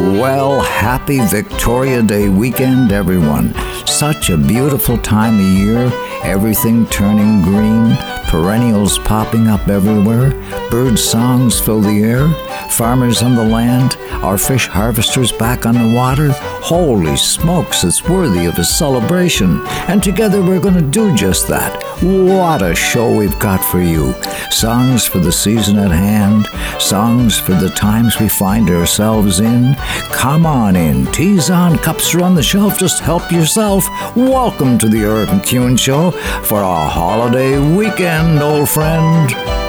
[0.00, 3.52] Well, happy Victoria Day weekend, everyone.
[3.86, 5.92] Such a beautiful time of year,
[6.22, 7.94] everything turning green,
[8.28, 10.30] perennials popping up everywhere,
[10.70, 12.26] bird songs fill the air,
[12.70, 16.30] farmers on the land, our fish harvesters back on the water.
[16.62, 19.60] Holy smokes, it's worthy of a celebration.
[19.88, 21.82] And together we're going to do just that.
[22.02, 24.14] What a show we've got for you.
[24.50, 26.48] Songs for the season at hand,
[26.80, 29.74] songs for the times we find ourselves in.
[30.12, 31.06] Come on in.
[31.12, 32.78] Teas on, cups are on the shelf.
[32.78, 33.84] Just help yourself.
[34.16, 36.12] Welcome to the Eric MacEwen Show
[36.42, 39.59] for a holiday weekend, old friend.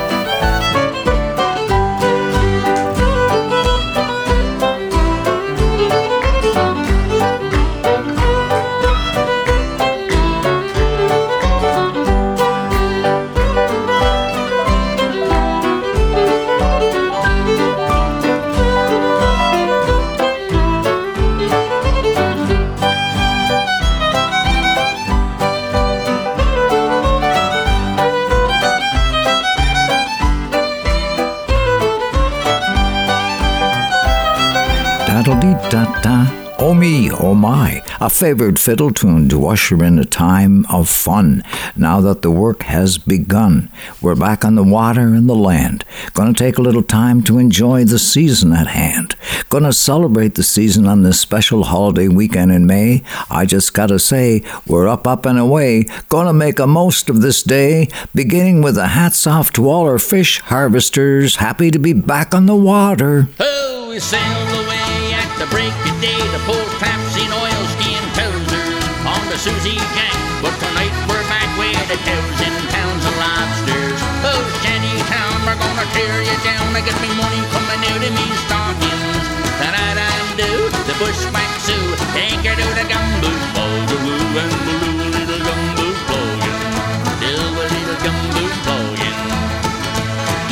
[38.02, 41.44] A favorite fiddle tune to usher in a time of fun.
[41.76, 43.70] Now that the work has begun,
[44.02, 45.86] we're back on the water and the land.
[46.16, 49.16] Gonna take a little time to enjoy the season at hand.
[49.50, 53.04] Gonna celebrate the season on this special holiday weekend in May.
[53.30, 55.86] I just gotta say, we're up, up, and away.
[56.10, 60.00] Gonna make a most of this day, beginning with a hats off to all our
[60.00, 61.36] fish harvesters.
[61.36, 63.28] Happy to be back on the water.
[63.40, 67.51] Oh, we sail away at the break of day to pull traps in the
[69.42, 70.14] Susie Jack.
[70.38, 73.98] But tonight we're back with a thousand pounds of lobsters.
[74.22, 76.70] Oh, Shanty Town, we're gonna tear you down.
[76.78, 79.26] I get me money coming out of me stockings.
[79.58, 80.52] Da-da-dum do,
[80.86, 81.74] the bushwhack Sue,
[82.14, 84.54] take her to the gumbo, and
[85.10, 85.90] little gumbo.
[87.18, 88.46] Do a little gumbo.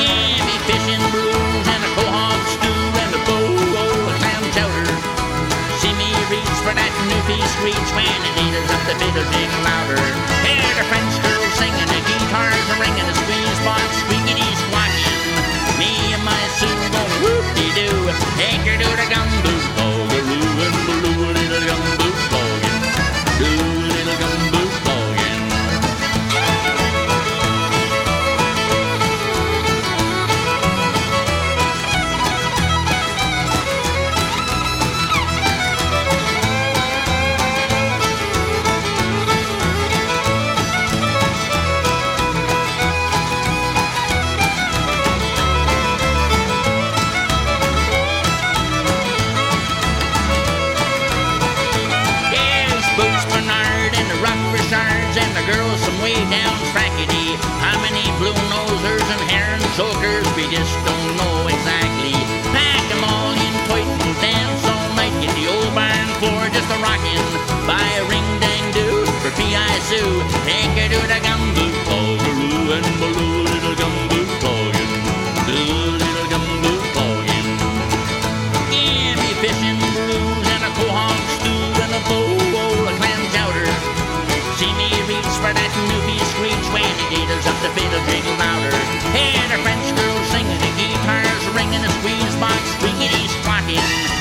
[0.01, 1.91] Give me and a
[2.57, 3.29] stew and a.
[5.77, 8.48] See me reach for that newfie screech when it up
[8.89, 10.01] the fiddle ding louder.
[10.41, 10.85] The
[59.79, 62.11] chokers we just don't know exactly.
[62.51, 65.15] Pack 'em all in tight and dance all night.
[65.21, 67.27] Get the old barn floor just a rockin'.
[67.69, 68.87] Buy a ring dang do
[69.21, 69.73] for P.I.
[69.89, 70.13] Sue.
[70.49, 71.65] Take her to the gumbo.
[71.87, 74.29] Boogaloo and baloo little little.
[78.73, 79.31] Give me
[80.53, 80.71] and a
[81.35, 83.69] stew and a bowl of clam chowder.
[84.59, 85.71] See me reach for that
[87.49, 88.75] up the fiddle jiggle louder.
[89.15, 89.39] Hear
[92.39, 94.18] box squeaky squawking.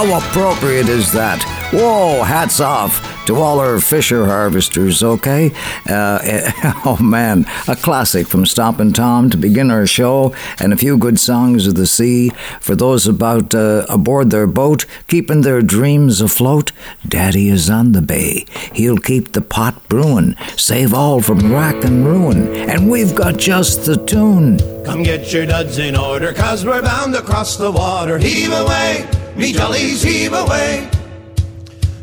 [0.00, 1.42] How appropriate is that?
[1.74, 5.52] Whoa, hats off to all our Fisher harvesters, okay?
[5.86, 6.18] Uh,
[6.86, 11.20] oh man, a classic from Stompin' Tom to begin our show, and a few good
[11.20, 12.30] songs of the sea
[12.62, 16.72] for those about uh, aboard their boat, keeping their dreams afloat.
[17.06, 18.46] Daddy is on the bay.
[18.72, 23.84] He'll keep the pot brewing, save all from rack and ruin, and we've got just
[23.84, 24.60] the tune.
[24.82, 28.16] Come get your duds in order, cause we're bound across the water.
[28.16, 29.06] Heave away,
[29.36, 30.88] me jollies, heave away.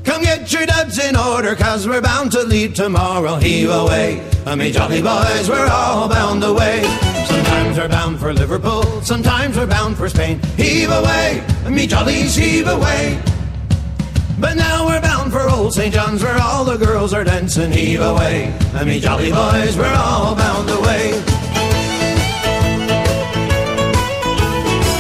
[0.04, 3.36] Come get your duds in order, cause we're bound to leave tomorrow.
[3.36, 4.24] Heave away,
[4.56, 6.84] me jolly boys, we're all bound away.
[7.26, 10.40] Sometimes we're bound for Liverpool, sometimes we're bound for Spain.
[10.56, 13.22] Heave away, me jollies, heave away.
[14.40, 15.94] But now we're bound for old St.
[15.94, 17.72] John's where all the girls are dancing.
[17.72, 18.54] Heave away,
[18.86, 21.22] me jolly boys, we're all bound away.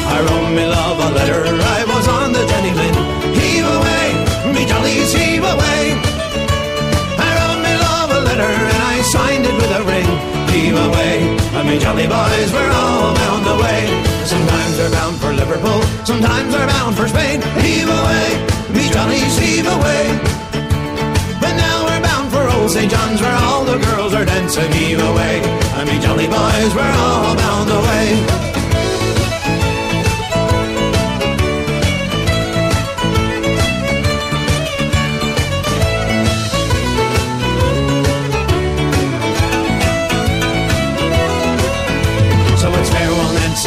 [0.09, 1.55] I wrote me love a letter,
[5.13, 5.81] heave away.
[7.17, 10.09] I wrote me love a letter and I signed it with a ring.
[10.51, 13.81] Heave away, me jolly boys, we're all bound away.
[14.25, 17.41] Sometimes we're bound for Liverpool, sometimes we're bound for Spain.
[17.61, 18.27] Heave away,
[18.73, 20.03] me jollies, heave away.
[21.39, 22.89] But now we're bound for old St.
[22.91, 24.71] John's where all the girls are dancing.
[24.71, 25.41] Heave away,
[25.85, 28.56] me jolly boys, we're all bound away.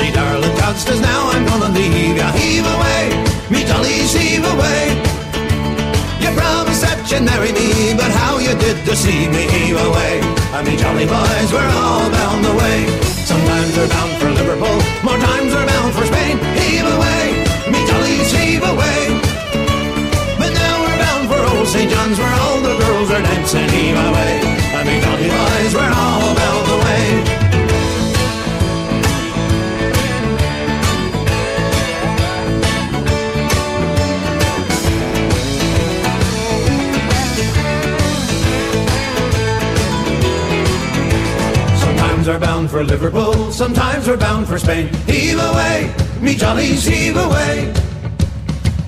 [0.00, 2.32] Say, darling, Cause now I'm gonna leave ya.
[2.32, 3.02] Heave away,
[3.52, 4.96] me jollies, heave away.
[6.24, 10.24] You promised that you'd marry me, but how you did deceive me, heave away.
[10.56, 12.88] I mean, jolly boys, we're all bound away.
[13.28, 16.40] Sometimes we're bound for Liverpool, more times we're bound for Spain.
[16.56, 17.22] Heave away,
[17.68, 19.00] me jollies, heave away.
[20.40, 21.92] But now we're bound for old St.
[21.92, 23.68] John's, where all the girls are dancing.
[23.68, 24.32] Heave away,
[24.72, 26.29] I mean, jolly boys, we're all
[42.28, 44.88] are bound for Liverpool, sometimes we're bound for Spain.
[45.06, 47.72] Heave away, me jollies, heave away.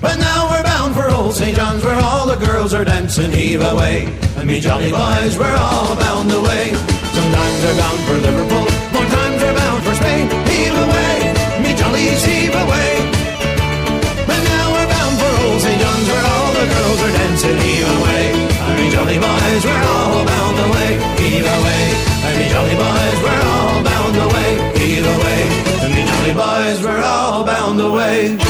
[0.01, 1.55] But now we're bound for old St.
[1.55, 3.31] John's where all the girls are dancing.
[3.31, 4.05] Heave away,
[4.37, 6.73] and me jolly boys, we're all bound away.
[7.15, 10.25] Sometimes we're bound for Liverpool, more times we're bound for Spain.
[10.51, 11.15] Heave away,
[11.63, 12.91] me jollies, heave away.
[14.29, 15.79] But now we're bound for old St.
[15.79, 17.57] John's where all the girls are dancing.
[17.57, 20.91] Heave away, and me jolly boys, we're all bound away.
[21.17, 22.13] Heave away.
[22.33, 23.12] Me jolly boys,
[26.33, 28.37] boys, we're all bound away.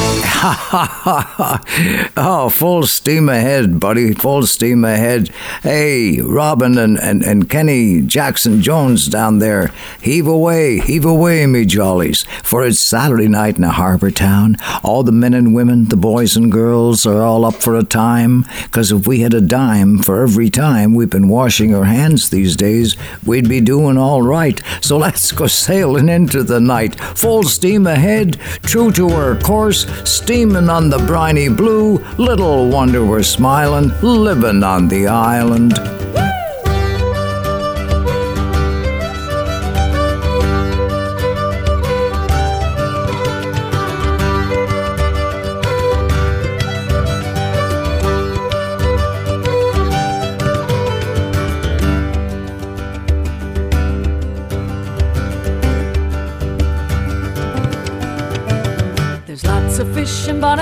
[2.16, 4.12] oh, full steam ahead, buddy.
[4.12, 5.28] Full steam ahead.
[5.62, 9.70] Hey, Robin and, and, and Kenny Jackson Jones down there.
[10.02, 12.24] Heave away, heave away, me jollies.
[12.42, 14.56] For it's Saturday night in a harbor town.
[14.82, 18.44] All the men and women, the boys and girls are all up for a time.
[18.70, 22.56] Cause if we had a dime for every time we've been washing our hands these
[22.56, 24.60] days, we'd be doing all right.
[24.80, 26.98] So let's go sailing into the night.
[27.00, 31.98] Full steam ahead, true to her course, steaming on the briny blue.
[32.18, 35.74] Little wonder we're smiling, living on the island.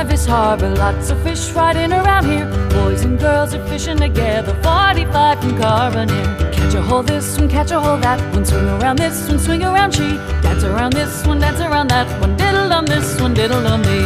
[0.02, 2.46] Bonavist Harbor, lots of fish riding around here.
[2.70, 6.52] Boys and girls are fishing together, 45 from Carbonear.
[6.52, 9.62] Catch a hold this one, catch a hold that one, swing around this one, swing
[9.62, 10.16] around she.
[10.42, 14.00] Dance around this one, dance around that one, diddle dum this one, diddle dum me.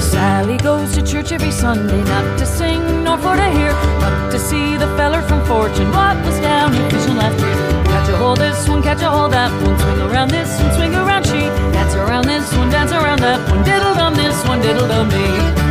[0.00, 4.38] Sally goes to church every Sunday, not to sing nor for to hear, but to
[4.38, 7.65] see the feller from Fortune what was down here fishing last year.
[8.34, 11.40] This one, catch a hold that one, swing around this one, swing around she.
[11.72, 15.65] Dance around this one, dance around that one, diddle dum this one, diddle dum me.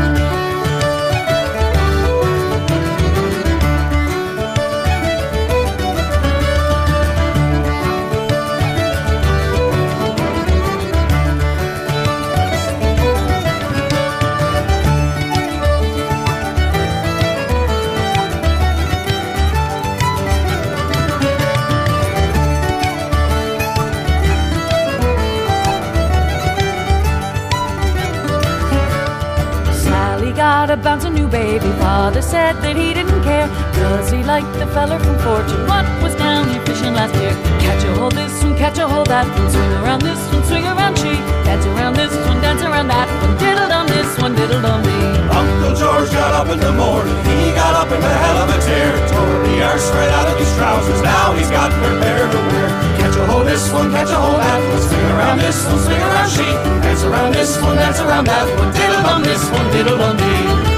[30.65, 31.69] Got a bouncing new baby.
[31.77, 35.61] Father said that he didn't care, cause he liked the feller from Fortune.
[35.69, 37.33] What was down here fishing last year?
[37.61, 39.45] Catch a hold this one, catch a hold that one.
[39.51, 41.13] Swing around this one, swing around she.
[41.45, 43.37] Dance around this one, dance around that one.
[43.37, 45.13] Diddle dum this one, diddle dum dee.
[45.29, 48.57] Uncle George got up in the morning, he got up in a hell of a
[48.65, 48.89] tear.
[49.13, 51.69] Tore the air straight out of his trousers, now he's got
[52.01, 52.84] pair to wear.
[53.15, 54.81] Catch a hold this one, catch a hold that one.
[54.81, 56.43] Swing around this one, swing around she.
[56.83, 58.73] Dance around this one, dance around that one.
[58.73, 60.74] Diddle dum this one, diddle dum dee.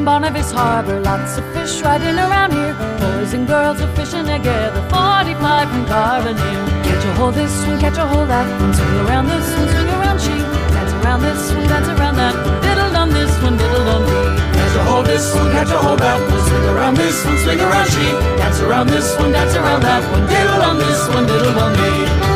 [0.00, 2.72] In Bonavist Harbor, lots of fish riding around here.
[2.96, 6.60] Boys and girls are fishing together, 45 from Carbonear.
[6.84, 9.90] Catch a hold this one, catch a hold that one, swing around this one, swing
[10.00, 10.36] around she.
[10.72, 14.40] Dance around this one, dance around that diddle dum this one, diddle dum dee.
[14.56, 17.60] Catch a hold this one, catch a hold that one, swing around this one, swing
[17.60, 18.06] around she.
[18.40, 22.29] Dance around this one, dance around that one, diddle dum this one, diddle dum dee.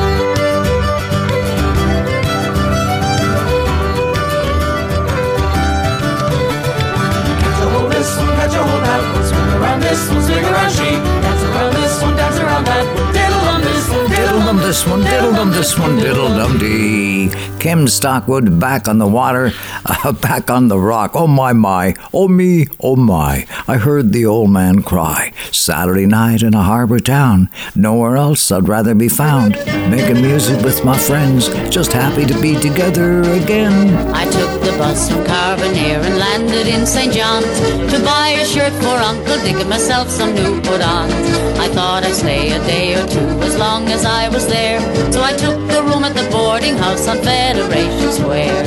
[14.85, 17.54] This one, diddle dum this one, diddle dum dee.
[17.65, 19.51] Kim Stockwood back on the water,
[19.87, 21.13] uh, back on the rock.
[21.15, 23.47] Oh my my, oh me, oh my.
[23.67, 25.33] I heard the old man cry.
[25.51, 27.49] Saturday night in a harbor town.
[27.75, 29.55] Nowhere else I'd rather be found.
[29.91, 33.97] Making music with my friends, just happy to be together again.
[34.15, 37.15] I took the bus from Carbonear and landed in St.
[37.15, 37.47] John's
[37.91, 41.11] to buy a shirt for Uncle Dick and myself some new put on.
[41.59, 44.81] I thought I'd stay a day or two as long as I was there.
[45.13, 47.23] So I took the room at the boarding house on
[47.55, 48.65] Federation Square.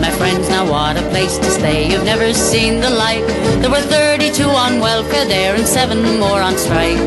[0.00, 1.90] My friends, now what a place to stay.
[1.90, 3.26] You've never seen the light.
[3.62, 6.98] There were 32 on welfare there and seven more on strike.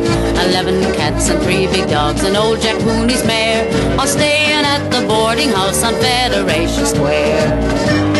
[0.45, 3.63] Eleven cats and three big dogs and old Jack Mooney's mare.
[3.97, 8.16] All staying at the boarding house on Federation Square.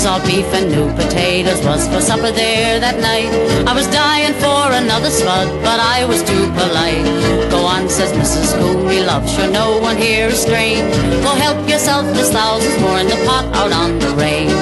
[0.00, 3.28] Saw beef and new potatoes was for supper there that night.
[3.68, 7.04] I was dying for another spud, but I was too polite.
[7.50, 8.56] Go on, says Mrs.
[8.58, 10.88] Cooney, love, sure no one here is strange.
[11.22, 14.56] Go help yourself, there's thousands more in the pot out on the range.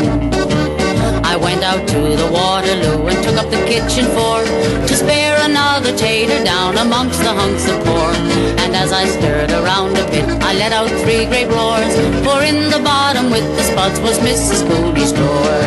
[1.23, 5.97] I went out to the Waterloo and took up the kitchen for to spare another
[5.97, 8.38] tater down amongst the hunks of pork.
[8.69, 12.69] And as I stirred around a bit, I let out three great roars, for in
[12.69, 14.61] the bottom with the spots was Mrs.
[14.69, 15.61] Cooley's drawer.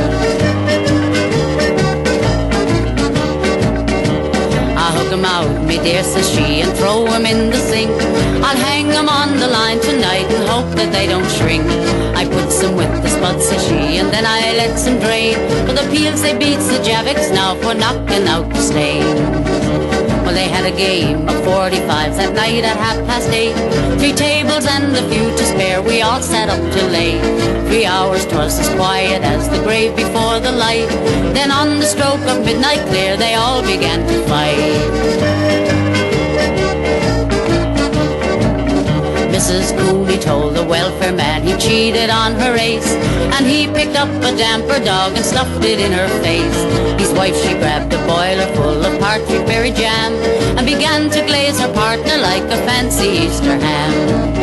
[4.77, 7.89] I hook 'em out, me dear, says she, and throw 'em in the sink.
[8.45, 11.65] I'll hang 'em on the line tonight and hope that they don't shrink.
[12.15, 15.37] I put some with the spots, says she, and then I let some drain.
[15.65, 19.50] For the peels they beats the Javex now for knocking out the stain.
[20.31, 23.53] Well, they had a game of 45s that night at half past eight.
[23.99, 27.19] Three tables and a few to spare, we all sat up till late.
[27.67, 30.87] Three hours, twas as quiet as the grave before the light.
[31.35, 35.40] Then on the stroke of midnight clear, they all began to fight.
[39.41, 39.75] Mrs.
[39.75, 42.93] Cooley told the welfare man he cheated on her ace.
[43.33, 47.01] And he picked up a damper dog and stuffed it in her face.
[47.01, 50.13] His wife, she grabbed a boiler full of partridge berry jam
[50.57, 54.40] and began to glaze her partner like a fancy Easter ham.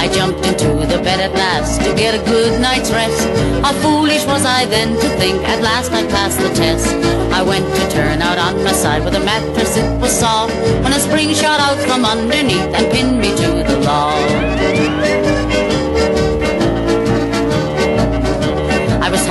[0.00, 3.20] I jumped into the bed at last to get a good night's rest.
[3.62, 6.88] How foolish was I then to think at last I passed the test.
[7.30, 10.54] I went to turn out on my side with a mattress, it was soft.
[10.82, 15.49] When a spring shot out from underneath and pinned me to the log.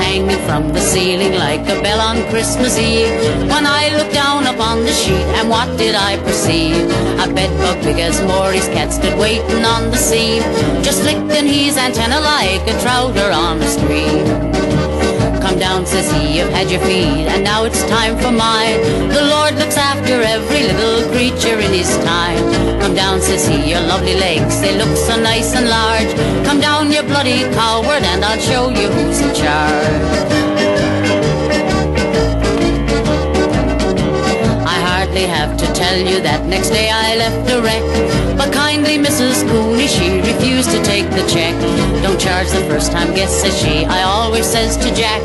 [0.04, 3.14] Hanging from the ceiling like a bell on Christmas Eve.
[3.54, 6.86] When I looked down upon the sheet, and what did I perceive?
[7.24, 10.42] A bedbug big as Maury's cat stood waiting on the seam,
[10.84, 14.59] just licking his antenna like a trouter on a stream.
[15.60, 18.80] Down, says he, you've had your feed, and now it's time for mine.
[19.10, 22.40] The Lord looks after every little creature in his time.
[22.80, 26.12] Come down, says he, your lovely legs, they look so nice and large.
[26.46, 30.69] Come down, you bloody coward, and I'll show you who's in charge.
[35.24, 37.84] Have to tell you that next day I left a wreck.
[38.38, 39.48] But kindly Mrs.
[39.50, 41.54] Cooney, she refused to take the check.
[42.04, 43.86] Don't charge the first time guest, says she.
[43.86, 45.22] I always says to Jack,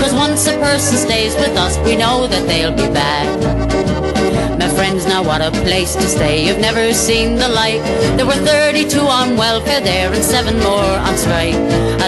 [0.00, 4.05] cause once a person stays with us, we know that they'll be back.
[4.58, 6.46] My friends, now what a place to stay.
[6.46, 7.82] You've never seen the like.
[8.16, 11.54] There were 32 on welfare there and seven more on strike.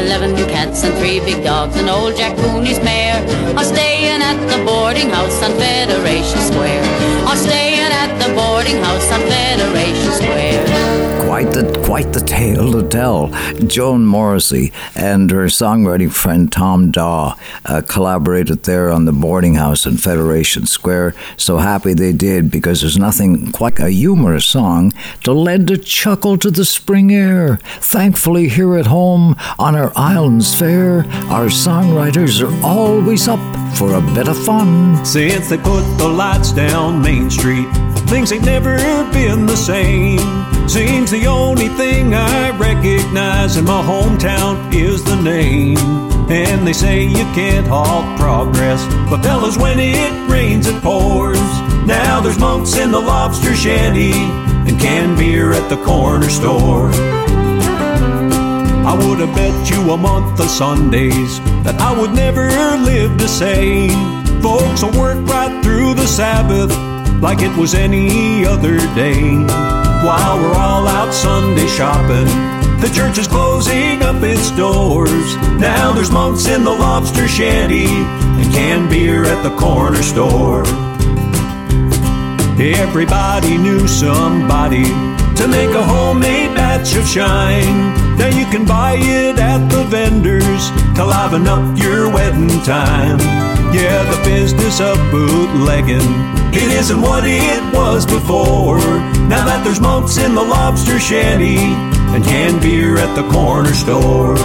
[0.00, 3.20] Eleven cats and three big dogs and old Jack Cooney's mare
[3.56, 6.84] are staying at the boarding house on Federation Square.
[7.28, 7.77] Are staying
[11.88, 13.28] Quite the tale to tell.
[13.66, 19.86] Joan Morrissey and her songwriting friend Tom Dawe uh, collaborated there on the boarding house
[19.86, 21.14] in Federation Square.
[21.38, 24.92] So happy they did because there's nothing quite a humorous song
[25.24, 27.56] to lend a chuckle to the spring air.
[27.80, 33.40] Thankfully, here at home on our islands fair, our songwriters are always up
[33.78, 35.02] for a bit of fun.
[35.06, 37.66] Since they put the lights down Main Street,
[38.10, 38.76] things ain't never
[39.10, 40.57] been the same.
[40.68, 45.78] Seems the only thing I recognize in my hometown is the name.
[46.30, 51.40] And they say you can't halt progress, but fellas, when it rains, it pours.
[51.86, 56.90] Now there's monks in the lobster shanty and canned beer at the corner store.
[58.84, 62.46] I would have bet you a month of Sundays that I would never
[62.76, 63.88] live to say.
[64.42, 66.72] Folks will work right through the Sabbath
[67.20, 69.34] like it was any other day.
[70.04, 72.26] While we're all out Sunday shopping,
[72.80, 75.36] the church is closing up its doors.
[75.58, 80.64] Now there's monks in the lobster shanty and canned beer at the corner store.
[82.60, 87.94] Everybody knew somebody to make a homemade batch of shine.
[88.18, 93.18] Now you can buy it at the vendors to liven up your wedding time.
[93.72, 96.02] Yeah, the business of bootlegging,
[96.58, 98.78] it isn't what it was before.
[99.28, 104.36] Now that there's monks in the lobster shanty and canned beer at the corner store.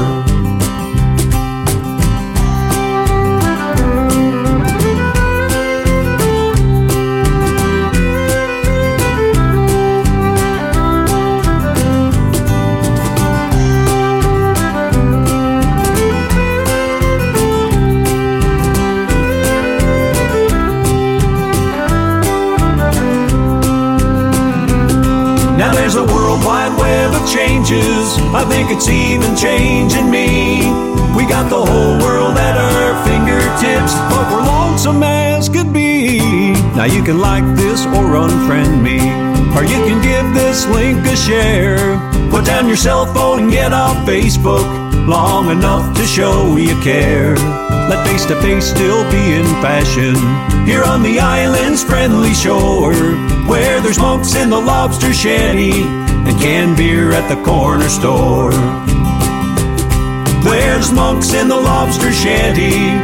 [28.35, 30.65] I think it's even changing me.
[31.15, 36.17] We got the whole world at our fingertips, but we're lonesome as could be.
[36.73, 38.97] Now you can like this or unfriend me,
[39.55, 41.77] or you can give this link a share.
[42.31, 44.65] Put down your cell phone and get off Facebook
[45.07, 47.35] long enough to show you care.
[47.87, 50.15] Let face to face still be in fashion
[50.65, 52.95] here on the island's friendly shore,
[53.45, 55.83] where there's monks in the lobster shanty
[56.25, 58.51] and canned beer at the corner store.
[60.43, 63.01] There's monks in the lobster shanty.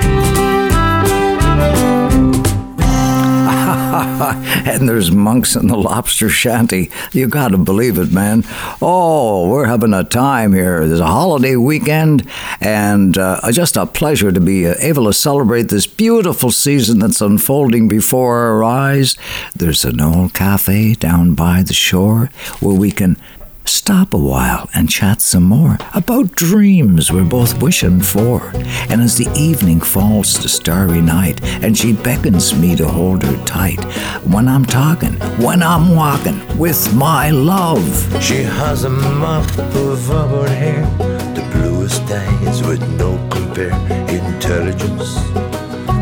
[4.66, 6.92] and there's monks in the lobster shanty.
[7.12, 8.44] You got to believe it, man.
[8.82, 10.88] Oh, we're having a time here.
[10.88, 12.28] There's a holiday weekend,
[12.62, 17.22] and uh, just a pleasure to be uh, able to celebrate this beautiful season that's
[17.22, 19.18] unfolding before our eyes.
[19.56, 23.18] There's an old cafe down by the shore where we can
[23.66, 28.52] stop a while and chat some more about dreams we're both wishing for.
[28.90, 33.46] And as the evening falls to starry night, and she beckons me to hold her
[33.46, 33.84] tight,
[34.26, 37.84] when I'm talking, when I'm walking with my love.
[38.22, 40.86] She has a mop of auburn hair,
[41.34, 43.74] the bluest eyes with no compare,
[44.10, 45.16] intelligence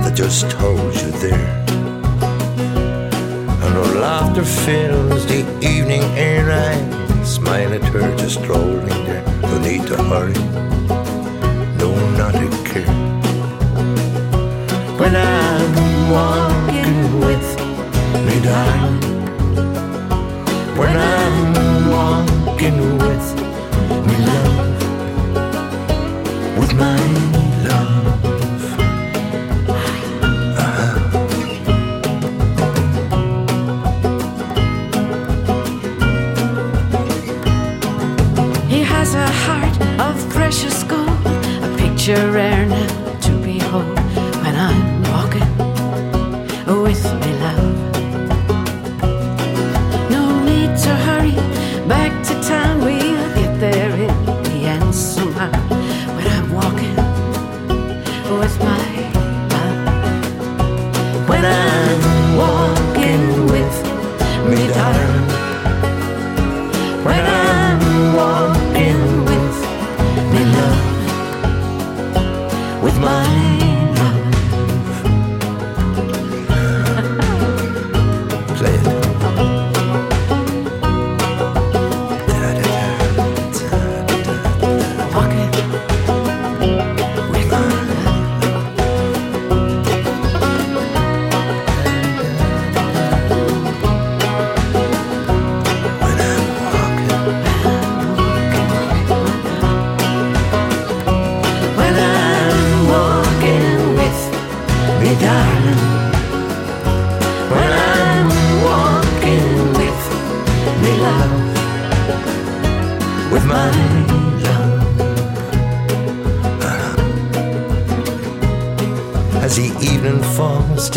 [0.03, 1.65] that just holds you there.
[3.63, 7.06] And her laughter fills the evening air.
[7.37, 9.23] Smile at her just strolling there.
[9.43, 10.33] No need to hurry,
[11.77, 12.91] no, not a care.
[14.97, 15.73] When I'm
[16.09, 17.47] walking with
[18.25, 18.97] me, darling.
[20.79, 23.27] When I'm walking with
[24.07, 24.57] me, love.
[26.57, 27.26] With my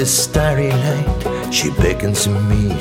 [0.01, 2.80] to starry light, she beckons me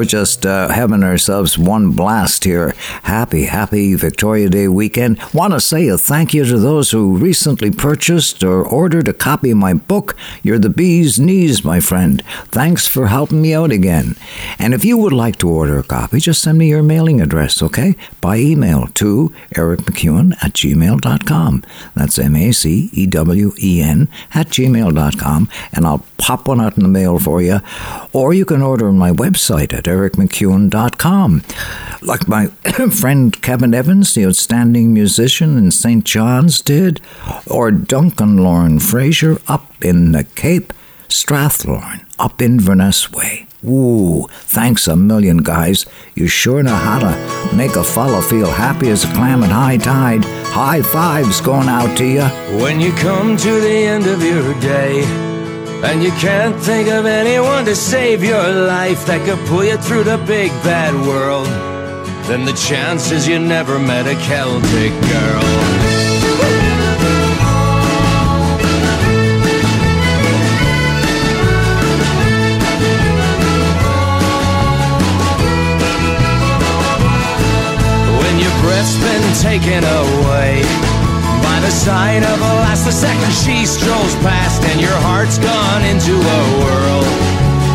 [0.00, 2.74] We're just uh, having ourselves one blast here.
[3.02, 5.20] Happy, happy Victoria Day weekend.
[5.34, 9.50] Want to say a thank you to those who recently purchased or ordered a copy
[9.50, 12.22] of my book, You're the Bee's Knees, my friend.
[12.46, 14.16] Thanks for helping me out again.
[14.58, 17.62] And if you would like to order a copy, just send me your mailing address,
[17.62, 17.94] okay?
[18.22, 21.62] By email to Eric MacEwen at gmail.com.
[21.94, 25.50] That's M A C E W E N at gmail.com.
[25.74, 27.60] And I'll pop one out in the mail for you.
[28.12, 31.42] Or you can order on my website at ericmacewen.com.
[32.02, 32.46] Like my
[32.90, 36.04] friend Kevin Evans, the outstanding musician in St.
[36.04, 37.00] John's, did.
[37.46, 40.72] Or Duncan Lauren Fraser up in the Cape,
[41.08, 43.46] Strathlorne, up Inverness Way.
[43.64, 45.84] Ooh, thanks a million, guys.
[46.14, 49.76] You sure know how to make a fellow feel happy as a clam at high
[49.76, 50.24] tide.
[50.24, 52.24] High fives going out to you.
[52.62, 55.29] When you come to the end of your day
[55.82, 60.04] and you can't think of anyone to save your life that could pull you through
[60.04, 61.46] the big bad world,
[62.28, 66.09] then the chances you never met a Celtic girl.
[81.84, 86.40] The of a lass the second she strolls past and your heart's gone into a
[86.60, 87.04] whirl.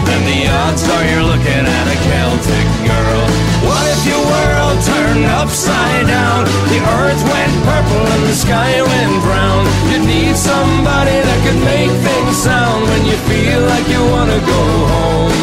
[0.05, 3.25] Then the odds are you're looking at a Celtic girl.
[3.65, 6.45] What if your world turned upside down?
[6.69, 9.65] The earth went purple and the sky went brown.
[9.89, 14.61] You'd need somebody that could make things sound when you feel like you wanna go
[14.93, 15.33] home.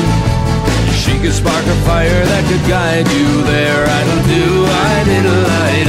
[1.03, 3.83] She could spark a fire that could guide you there.
[3.91, 5.89] I'll do, I did a light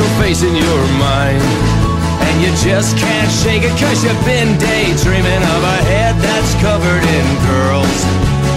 [0.00, 1.40] a face in your mind
[2.28, 7.00] and you just can't shake it cause you've been daydreaming of a head that's covered
[7.00, 8.00] in curls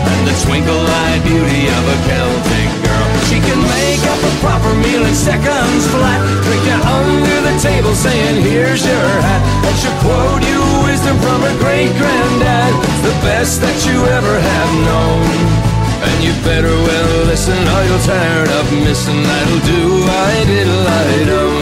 [0.09, 3.07] and the twinkle-eyed beauty of a Celtic girl.
[3.31, 7.93] She can make up a proper meal in seconds flat, drink you under the table
[7.95, 12.71] saying here's your hat, and she'll quote you wisdom from her great-granddad,
[13.05, 15.68] the best that you ever have known.
[16.01, 19.21] And you better well listen or you're tired of missing.
[19.23, 21.59] That'll do, I did light um.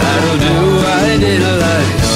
[0.00, 2.14] That'll do, I did light um.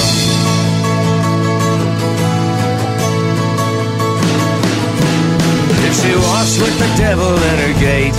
[5.87, 8.18] If she wash with the devil in her gate.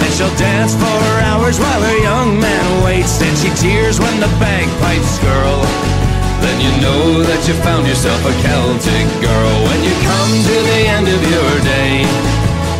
[0.00, 3.20] And she'll dance for hours while her young man waits.
[3.20, 5.97] And she tears when the bagpipes skirl.
[6.58, 9.54] Then you know that you found yourself a Celtic girl.
[9.62, 12.02] When you come to the end of your day.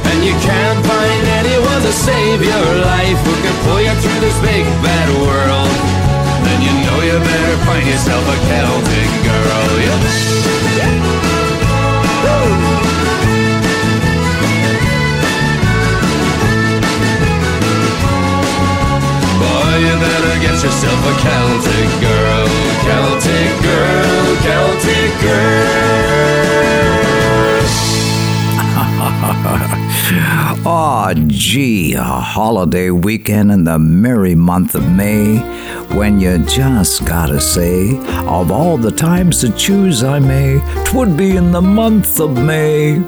[0.02, 4.34] And you can't find anyone to save your life who can pull you through this
[4.42, 5.70] big bad world.
[6.42, 9.70] Then you know you better find yourself a Celtic girl.
[9.86, 10.02] Yep.
[19.38, 26.08] Boy, you better get yourself a Celtic girl, Celtic girl, Celtic girl.
[28.80, 35.36] Aw, ah, gee, a holiday weekend in the merry month of May
[35.94, 41.36] when you just gotta say, of all the times to choose I may, twould be
[41.36, 43.02] in the month of May.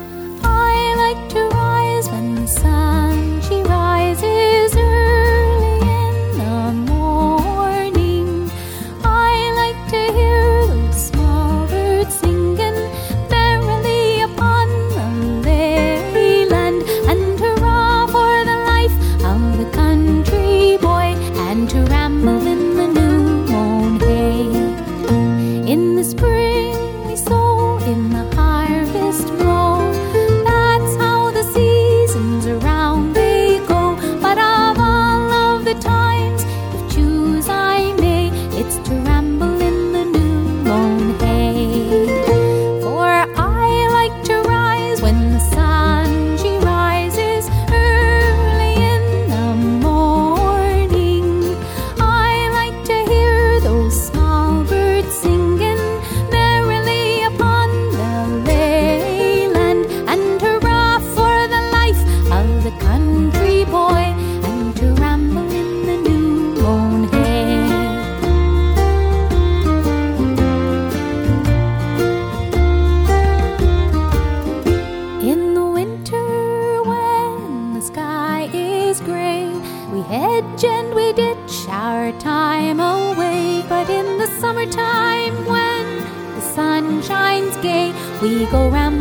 [88.22, 88.99] We go rambling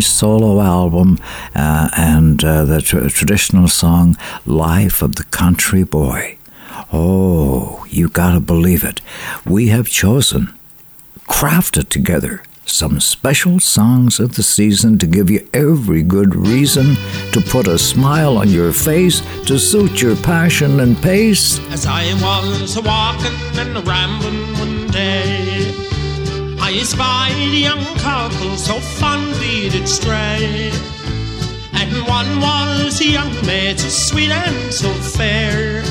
[0.00, 1.18] only solo album,
[1.54, 6.38] uh, and uh, the tr- traditional song Life of the Country Boy.
[6.92, 9.00] Oh, you gotta believe it.
[9.44, 10.54] We have chosen,
[11.28, 16.96] crafted together, some special songs of the season to give you every good reason
[17.32, 21.58] to put a smile on your face to suit your passion and pace.
[21.72, 25.59] As I was walking and rambling one day,
[26.62, 30.70] I espied a young couple so fondly did stray.
[31.72, 35.82] And one was a young maid so sweet and so fair.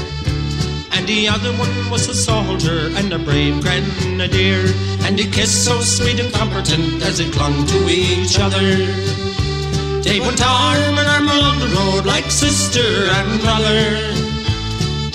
[0.94, 4.64] And the other one was a soldier and a brave grenadier.
[5.02, 8.70] And a kiss so sweet and comforting as they clung to each other.
[10.04, 14.19] They went arm in arm along the road like sister and brother.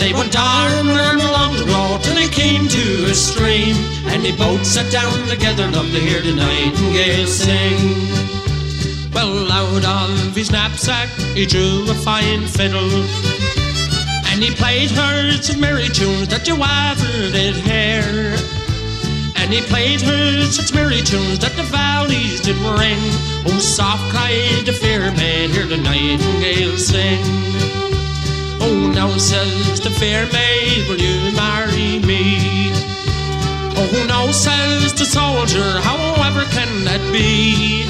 [0.04, 3.74] They went arm and along the road till they came to a stream.
[4.12, 7.80] And they both sat down together, loved to hear the nightingale sing.
[9.14, 12.92] Well, out of his knapsack he drew a fine fiddle.
[14.28, 18.36] And he played her such merry tunes that you ever did hear.
[19.40, 23.00] And he played her such merry tunes that the valleys did ring.
[23.46, 27.83] Oh, soft cried the fair maid, hear the nightingale sing.
[28.94, 32.70] Now says the fair maid, will you marry me?
[33.76, 37.84] Oh, now says the soldier, however can that be?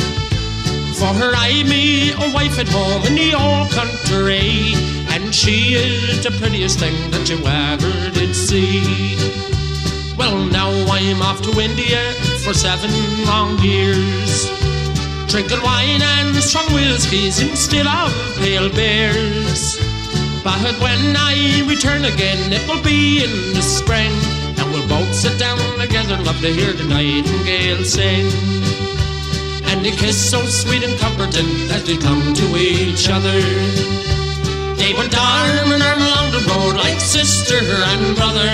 [0.98, 4.74] For her I me a wife at home in the old country,
[5.14, 9.16] and she is the prettiest thing that you ever did see.
[10.16, 12.12] Well, now I'm off to India
[12.44, 12.90] for seven
[13.26, 14.48] long years,
[15.28, 19.93] drinking wine and strong whiskies instead of pale beers.
[20.44, 24.12] But when I return again, it will be in the spring.
[24.60, 28.28] And we'll both sit down together, love to hear the nightingale sing.
[29.72, 33.40] And they kiss so sweet and comforting as they come to each other.
[34.76, 38.52] They went arm in arm along the road like sister and brother.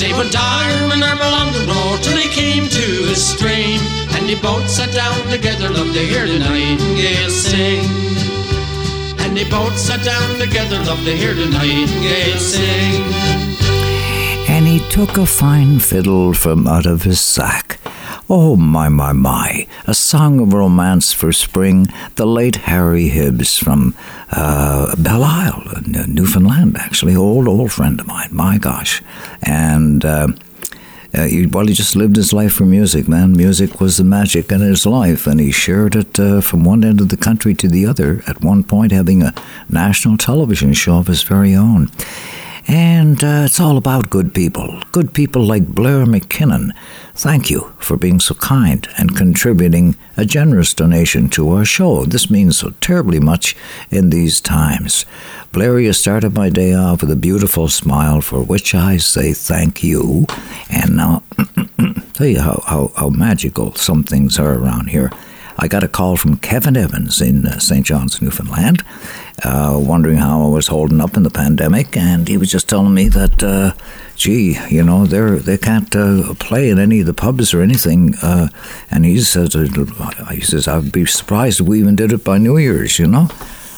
[0.00, 3.78] They went arm in arm along the road till they came to a stream.
[4.16, 8.05] And they both sat down together, loved to hear the nightingale sing.
[9.36, 13.02] They both sat down together, loved to hear the nightingale sing.
[14.48, 17.78] And he took a fine fiddle from out of his sack.
[18.30, 19.66] Oh, my, my, my.
[19.86, 21.86] A song of romance for spring.
[22.14, 23.94] The late Harry Hibbs from
[24.30, 27.14] uh, Belle Isle, uh, Newfoundland, actually.
[27.14, 28.30] Old, old friend of mine.
[28.32, 29.02] My gosh.
[29.42, 30.02] And.
[30.02, 30.28] Uh,
[31.14, 33.32] uh, he, well, he just lived his life for music, man.
[33.32, 37.00] Music was the magic in his life, and he shared it uh, from one end
[37.00, 39.34] of the country to the other, at one point having a
[39.68, 41.90] national television show of his very own.
[42.68, 44.82] And uh, it's all about good people.
[44.90, 46.72] Good people like Blair McKinnon.
[47.14, 52.04] Thank you for being so kind and contributing a generous donation to our show.
[52.04, 53.56] This means so terribly much
[53.90, 55.06] in these times.
[55.52, 59.84] Blair, you started my day off with a beautiful smile for which I say thank
[59.84, 60.26] you.
[60.68, 61.22] And now,
[62.14, 65.12] tell you how, how, how magical some things are around here.
[65.58, 67.84] I got a call from Kevin Evans in uh, St.
[67.84, 68.82] John's, Newfoundland,
[69.42, 72.94] uh, wondering how I was holding up in the pandemic, and he was just telling
[72.94, 73.72] me that, uh,
[74.16, 78.14] gee, you know, they're they can't uh, play in any of the pubs or anything,
[78.22, 78.48] uh,
[78.90, 82.58] and he says, he says, I'd be surprised if we even did it by New
[82.58, 83.28] Year's, you know.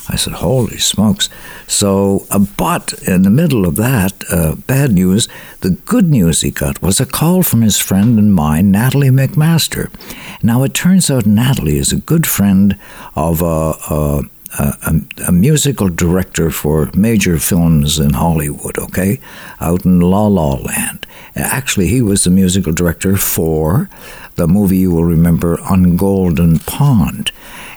[0.08, 1.28] I said, holy smokes.
[1.66, 5.28] So, uh, but in the middle of that uh, bad news,
[5.60, 9.90] the good news he got was a call from his friend and mine, Natalie MacMaster.
[10.42, 12.78] Now, it turns out Natalie is a good friend
[13.14, 14.22] of a, a,
[14.58, 19.20] a, a musical director for major films in Hollywood, okay,
[19.60, 21.06] out in La La Land.
[21.36, 23.90] Actually, he was the musical director for
[24.36, 27.30] the movie you will remember on Golden Pond.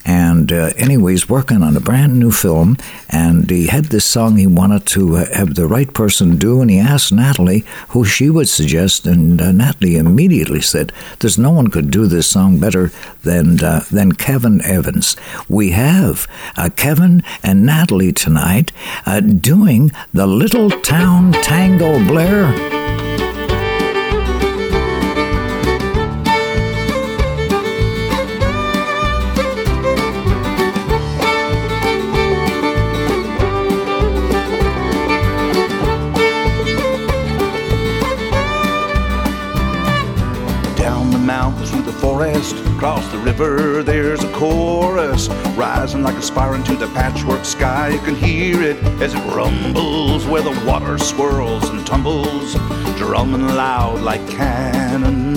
[0.06, 2.78] And uh, anyways, working on a brand new film,
[3.10, 6.80] and he had this song he wanted to have the right person do, and he
[6.80, 11.92] asked Natalie who she would suggest, and uh, Natalie immediately said, "There's no one could
[11.92, 12.92] do this song better
[13.24, 15.16] than uh, than Kevin Evans."
[15.48, 18.72] We have uh, Kevin and Natalie tonight
[19.06, 23.11] uh, doing the Little Town Tango, Blair.
[43.42, 45.28] River, there's a chorus
[45.58, 47.90] rising like a spire into the patchwork sky.
[47.90, 52.54] You can hear it as it rumbles where the water swirls and tumbles,
[52.98, 55.36] drumming loud like cannons,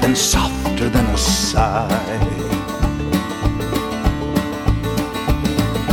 [0.00, 2.53] then softer than a sigh.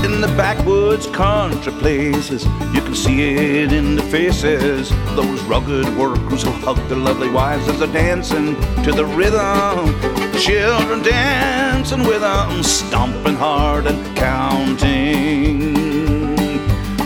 [0.04, 2.46] In the backwoods country places.
[2.74, 4.90] You can see it in the faces.
[5.16, 9.94] Those rugged workers who hug their lovely wives as they're dancing to the rhythm.
[10.40, 15.74] Children dancing with them, stomping hard and counting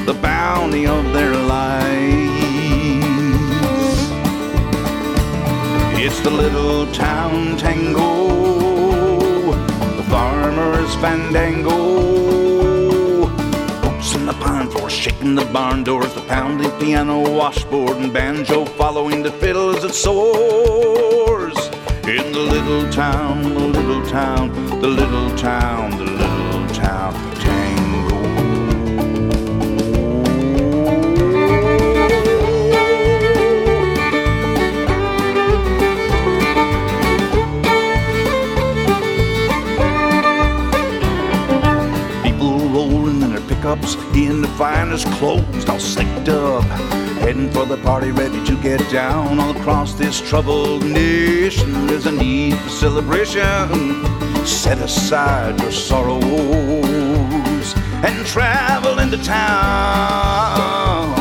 [0.06, 2.26] the bounty of their lives.
[5.98, 8.32] It's the little town tango,
[9.98, 12.15] the farmer's fandango
[15.26, 19.94] shaking the barn doors, the pounding piano, washboard, and banjo following the fiddle as it
[19.94, 21.58] soars.
[22.08, 27.35] In the little town, the little town, the little town, the little town,
[44.16, 46.64] in the finest clothes, all slicked up,
[47.20, 49.40] heading for the party, ready to get down.
[49.40, 54.06] All across this troubled nation, there's a need for celebration.
[54.46, 56.24] Set aside your sorrows
[58.04, 61.16] and travel into town.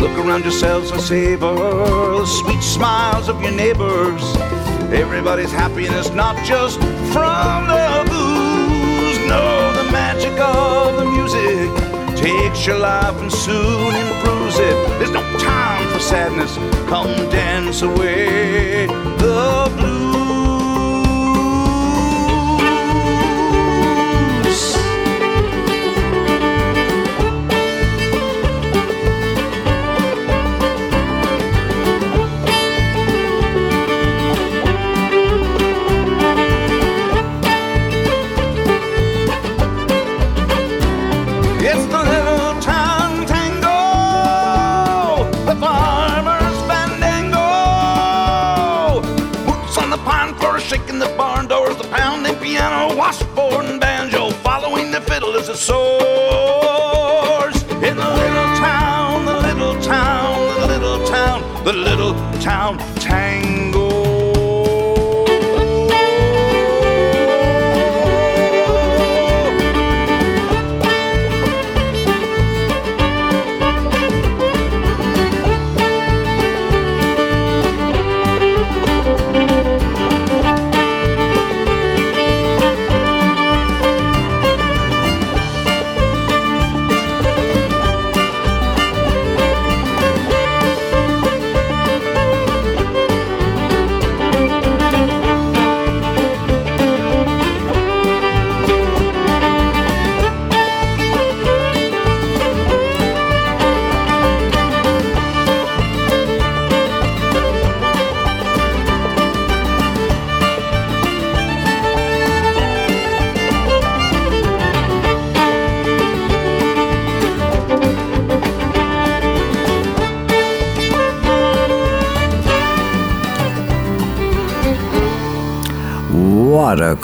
[0.00, 4.22] Look around yourselves and savor the sweet smiles of your neighbors.
[4.90, 6.80] Everybody's happiness, not just
[7.12, 8.47] from the booze.
[9.28, 11.68] No, the magic of the music
[12.16, 14.76] takes your life and soon improves it.
[14.98, 16.56] There's no time for sadness.
[16.88, 18.86] Come dance away
[19.24, 19.37] the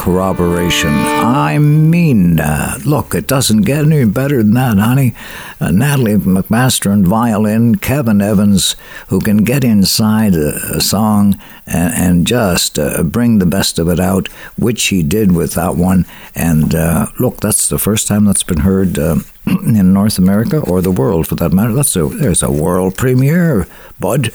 [0.04, 0.90] corroboration.
[0.90, 5.14] I mean, uh, look, it doesn't get any better than that, honey.
[5.58, 8.76] Uh, Natalie MacMaster on violin, Kevin Evans,
[9.08, 13.88] who can get inside a, a song and, and just uh, bring the best of
[13.88, 14.28] it out,
[14.58, 16.04] which he did with that one.
[16.34, 18.98] And uh, look, that's the first time that's been heard.
[18.98, 21.72] Uh, in North America or the world for that matter.
[21.74, 23.66] That's a there's a world premiere,
[24.00, 24.32] bud.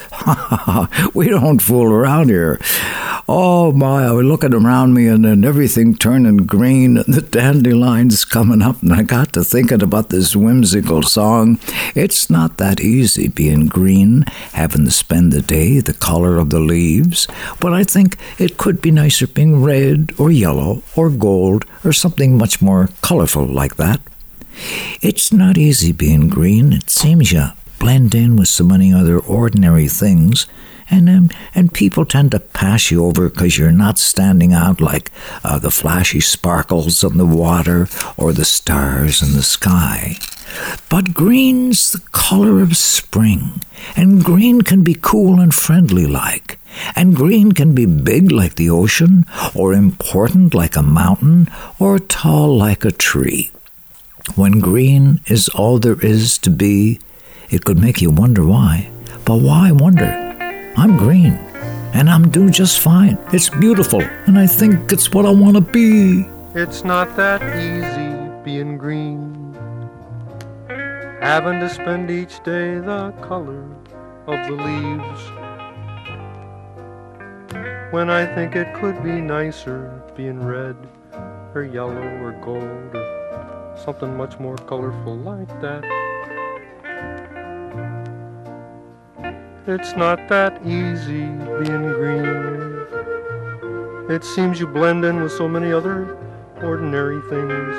[1.14, 2.60] we don't fool around here.
[3.32, 8.26] Oh my, I was looking around me and then everything turning green and the dandelions
[8.26, 11.60] coming up and I got to thinking about this whimsical song.
[11.94, 14.24] It's not that easy being green,
[14.54, 17.28] having to spend the day the color of the leaves,
[17.60, 22.36] but I think it could be nicer being red or yellow or gold or something
[22.36, 24.02] much more colorful like that.
[25.02, 26.74] It's not easy being green.
[26.74, 30.48] It seems you blend in with so many other ordinary things,
[30.90, 35.12] and um, and people tend to pass you over because you're not standing out like
[35.44, 37.88] uh, the flashy sparkles on the water
[38.18, 40.18] or the stars in the sky.
[40.90, 43.62] But green's the color of spring,
[43.96, 46.60] and green can be cool and friendly like.
[46.96, 49.26] And green can be big like the ocean,
[49.56, 51.48] or important like a mountain,
[51.80, 53.52] or tall like a tree.
[54.36, 57.00] When green is all there is to be,
[57.50, 58.92] it could make you wonder why.
[59.26, 60.29] But why wonder?
[60.80, 61.34] I'm green,
[61.94, 63.18] and I'm doing just fine.
[63.34, 66.26] It's beautiful, and I think it's what I want to be.
[66.56, 68.16] It's not that easy
[68.46, 69.54] being green.
[71.20, 73.66] Having to spend each day the color
[74.26, 75.22] of the leaves.
[77.92, 80.78] When I think it could be nicer being red
[81.54, 85.84] or yellow or gold or something much more colorful like that.
[89.72, 91.28] It's not that easy
[91.62, 92.88] being green.
[94.10, 96.18] It seems you blend in with so many other
[96.64, 97.76] ordinary things.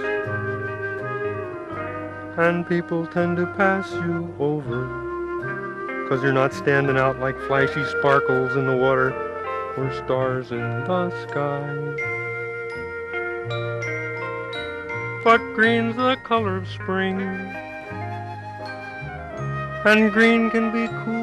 [2.38, 4.86] And people tend to pass you over.
[6.09, 9.11] Cause you're not standing out like flashy sparkles in the water
[9.76, 11.74] or stars in the sky.
[15.24, 17.20] But green's the color of spring.
[19.82, 21.20] And green can be cool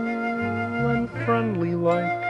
[1.27, 2.23] friendly like.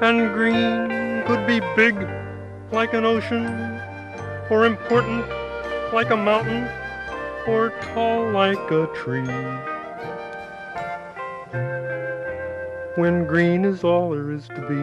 [0.00, 1.94] And green could be big
[2.72, 3.44] like an ocean,
[4.48, 5.26] or important
[5.92, 6.66] like a mountain,
[7.46, 9.28] or tall like a tree.
[12.96, 14.82] When green is all there is to be,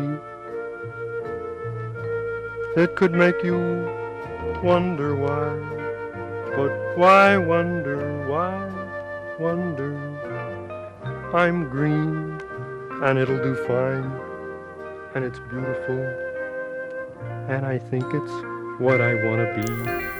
[2.79, 3.57] it could make you
[4.61, 5.57] wonder why.
[6.55, 8.69] But why wonder, why
[9.39, 10.10] wonder?
[11.33, 12.41] I'm green
[13.03, 14.11] and it'll do fine
[15.15, 15.99] and it's beautiful
[17.47, 18.31] and I think it's
[18.81, 20.11] what I want to be.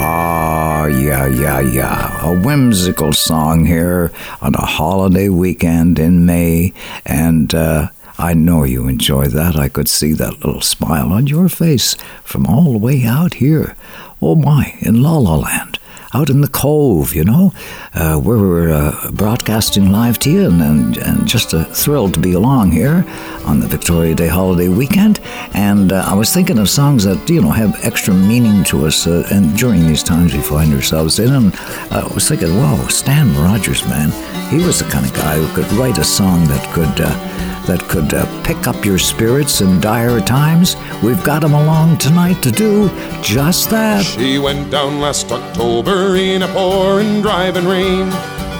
[0.00, 2.28] Ah, yeah, yeah, yeah.
[2.28, 4.10] A whimsical song here
[4.40, 6.72] on a holiday weekend in May,
[7.06, 9.56] and uh, I know you enjoy that.
[9.56, 13.76] I could see that little smile on your face from all the way out here.
[14.20, 15.77] Oh my, in La La Land.
[16.14, 17.52] Out in the cove, you know,
[17.94, 22.18] uh, where we're uh, broadcasting live to you, and, and, and just a thrill to
[22.18, 23.04] be along here
[23.44, 25.20] on the Victoria Day holiday weekend.
[25.54, 29.06] And uh, I was thinking of songs that you know have extra meaning to us,
[29.06, 31.32] uh, and during these times we find ourselves in.
[31.32, 31.54] And
[31.90, 34.10] I was thinking, wow, Stan Rogers, man,
[34.50, 37.38] he was the kind of guy who could write a song that could uh,
[37.68, 42.42] that could uh, pick up your spirits in dire times, we've got him along tonight
[42.42, 42.88] to do
[43.22, 44.04] just that.
[44.06, 48.08] She went down last October in a pouring driving rain.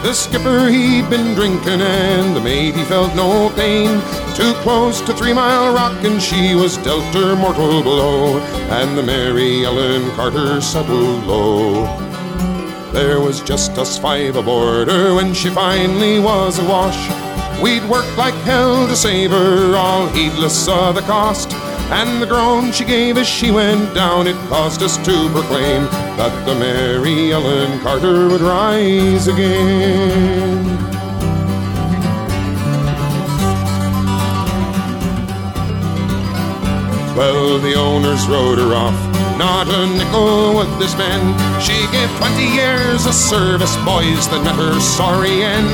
[0.03, 4.01] The skipper he'd been drinking and the mate he felt no pain.
[4.35, 8.39] Too close to Three Mile Rock and she was dealt her mortal blow.
[8.71, 11.87] And the Mary Ellen Carter settled low.
[12.93, 17.01] There was just us five aboard her when she finally was awash.
[17.63, 21.51] We'd worked like hell to save her, all heedless of the cost.
[21.91, 25.85] And the groan she gave as she went down, it caused us to proclaim
[26.19, 30.67] that the Mary Ellen Carter would rise again.
[37.17, 41.39] Well, the owners rode her off not a nickel would this spend.
[41.63, 45.71] She gave 20 years of service, boys, that met her sorry end.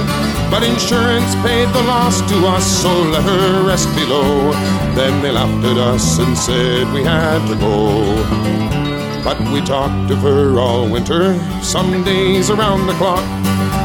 [0.51, 4.53] But insurance paid the loss to us, so let her rest below.
[4.95, 8.05] Then they laughed at us and said we had to go.
[9.25, 13.25] But we talked of her all winter, some days around the clock.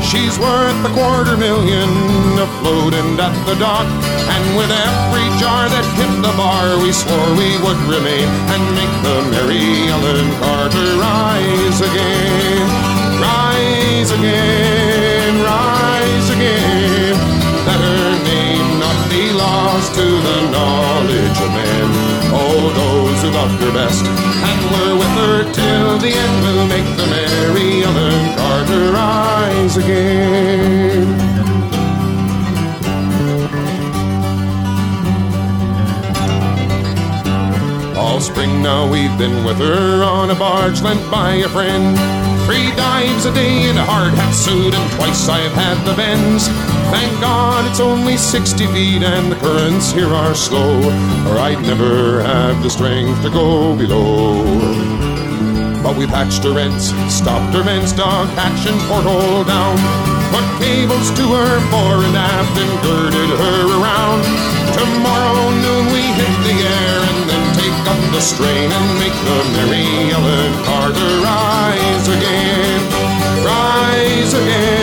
[0.09, 1.87] She's worth a quarter million
[2.41, 3.85] afloat and at the dock.
[3.85, 8.89] And with every jar that hit the bar, we swore we would remain and make
[9.05, 12.65] the Mary Ellen Carter rise again.
[13.21, 17.13] Rise again, rise again.
[17.69, 21.98] Let her name not be lost to the knowledge of men.
[22.75, 27.07] Those who loved her best and were with her till the end will make the
[27.07, 31.07] Mary Ellen Carter rise again.
[37.97, 41.97] All spring now we've been with her on a barge lent by a friend.
[42.45, 46.49] Three dives a day in a hard hat suit, and twice I've had the bends.
[46.91, 50.79] Thank God it's only 60 feet and the currents here are slow,
[51.29, 54.43] or I'd never have the strength to go below.
[55.83, 59.77] But we patched her ends, stopped her men's dog hatch and porthole down,
[60.33, 64.21] put cables to her fore and aft and girded her around.
[64.75, 69.39] Tomorrow noon we hit the air and then take up the strain and make the
[69.55, 72.81] Mary Ellen Carter rise again,
[73.45, 74.78] rise again,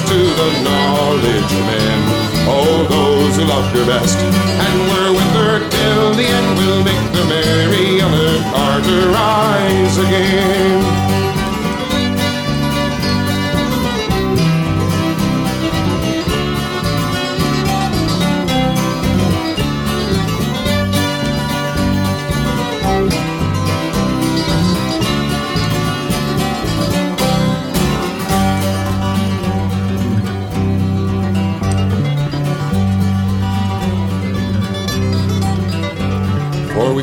[0.00, 2.00] to the knowledge men.
[2.48, 7.12] Oh, those who loved her best and were with her till the end will make
[7.12, 11.01] the Mary Ellen Carter rise again.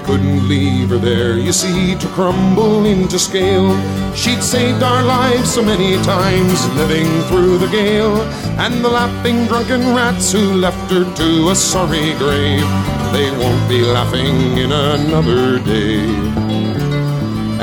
[0.09, 3.69] Couldn't leave her there, you see, to crumble into scale.
[4.15, 8.17] She'd saved our lives so many times, living through the gale.
[8.57, 12.65] And the laughing drunken rats who left her to a sorry grave,
[13.13, 16.01] they won't be laughing in another day.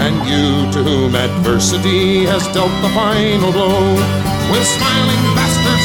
[0.04, 3.90] And you to whom adversity has dealt the final blow,
[4.52, 5.15] with smiling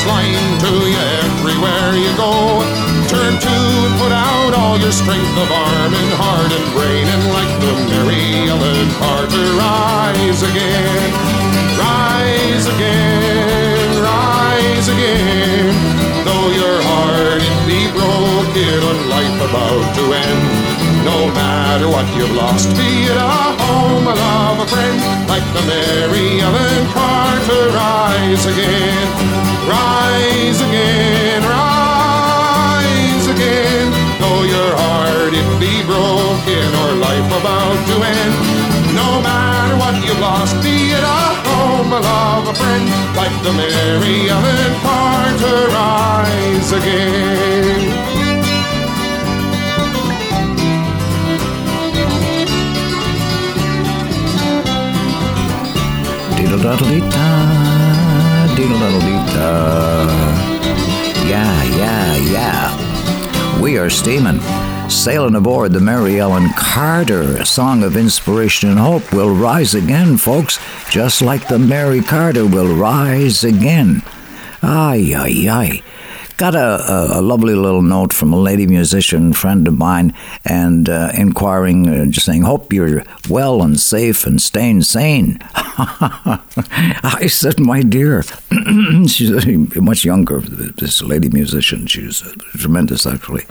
[0.06, 2.62] lying to you everywhere you go.
[3.08, 7.24] Turn to and put out all your strength of arm and heart and brain, and
[7.36, 11.12] like the Mary Ellen Carter, rise again,
[11.78, 15.74] rise again, rise again.
[16.26, 20.71] Though your heart it be broken and life about to end,
[21.04, 24.98] no matter what you've lost, be it a home, a love, a friend,
[25.28, 29.08] like the Mary Ellen Carter, rise again,
[29.66, 33.88] rise again, rise again.
[34.22, 38.36] Though your heart it be broken or life about to end,
[38.94, 42.86] no matter what you've lost, be it a home, a love, a friend,
[43.18, 48.51] like the Mary Ellen Carter, rise again.
[56.52, 60.06] Diddle-daddle-dee-da, diddle-daddle-dee-da.
[61.26, 63.62] Yeah, yeah, yeah.
[63.62, 64.42] We are steaming.
[64.90, 70.18] Sailing aboard the Mary Ellen Carter, a song of inspiration and hope, will rise again,
[70.18, 74.02] folks, just like the Mary Carter will rise again.
[74.62, 75.82] Ay, ay, ay.
[76.36, 80.90] Got a, a, a lovely little note from a lady musician friend of mine and
[80.90, 85.40] uh, inquiring, uh, just saying, Hope you're well and safe and staying sane.
[85.78, 88.24] I said, My dear,
[89.08, 89.32] she's
[89.76, 91.88] much younger, this lady musician.
[91.88, 92.22] She's
[92.58, 93.46] tremendous, actually,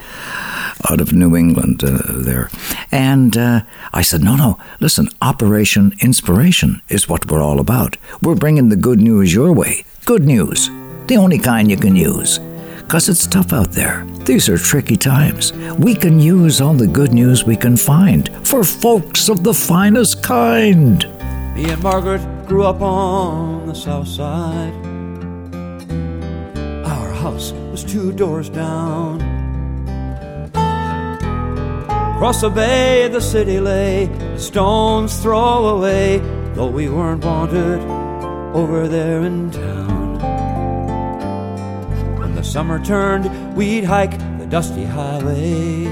[0.91, 2.51] out of New England uh, there.
[2.93, 3.63] And uh,
[3.93, 7.97] I said, No, no, listen, Operation Inspiration is what we're all about.
[8.23, 9.85] We're bringing the good news your way.
[10.05, 10.69] Good news,
[11.07, 12.39] the only kind you can use
[12.91, 14.05] because it's tough out there.
[14.25, 15.53] These are tricky times.
[15.79, 20.25] We can use all the good news we can find for folks of the finest
[20.25, 21.20] kind.
[21.61, 24.73] Me and Margaret grew up on the south side.
[26.87, 29.21] Our house was two doors down.
[32.15, 36.21] Across the bay, the city lay, a stone's throw away,
[36.55, 37.83] though we weren't wanted
[38.57, 40.19] over there in town
[42.21, 45.89] When the summer turned, we'd hike the dusty highway.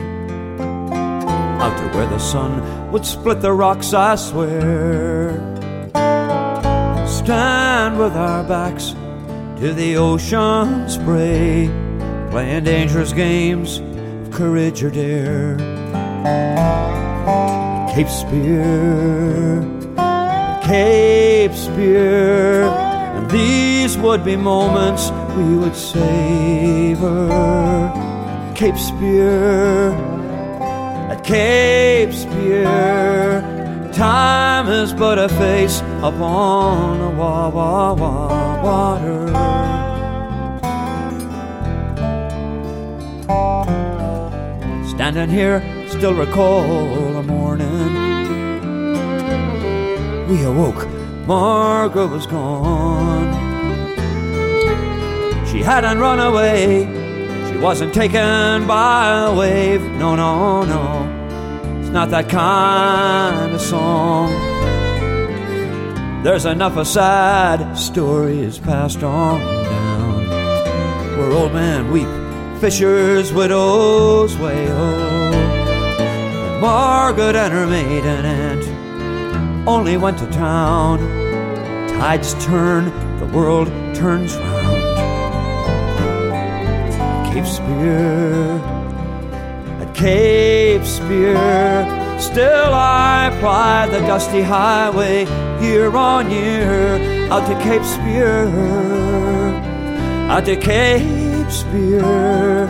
[1.61, 5.58] Out to where the sun would split the rocks, I swear.
[7.29, 8.95] Stand with our backs
[9.61, 11.69] to the ocean spray,
[12.31, 15.59] playing dangerous games of courage or dare.
[17.93, 19.61] Cape Spear,
[20.63, 27.29] Cape Spear, and these would be moments we would savor
[28.57, 29.91] Cape Spear
[31.11, 33.59] at Cape Spear.
[33.99, 39.27] Time is but a face upon the wa wa wa water.
[44.91, 47.93] Standing here, still recall the morning.
[50.29, 50.87] We awoke,
[51.27, 53.35] Margaret was gone.
[55.49, 56.87] She hadn't run away.
[57.51, 59.83] She wasn't taken by a wave.
[59.99, 60.98] No, no, no.
[61.89, 64.29] It's not that kind of song.
[66.23, 70.29] There's enough of sad stories passed on down.
[71.19, 72.07] Where old men weep,
[72.61, 74.77] fishers, widows wail.
[74.77, 80.99] And Margaret and her maiden aunt only went to town.
[81.89, 84.77] Tides turn, the world turns round.
[87.33, 88.78] Cape Spear,
[89.99, 91.35] Cape Spear.
[92.21, 95.25] Still I ply the dusty highway
[95.61, 96.95] year on year
[97.33, 98.47] out to Cape Spear,
[100.31, 102.69] out to Cape Spear.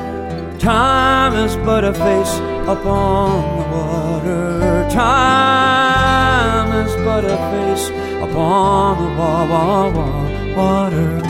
[0.59, 4.89] Time is but a face upon the water.
[4.91, 7.91] Time is but a face
[8.23, 10.09] upon the wa wa wa
[10.57, 11.28] water.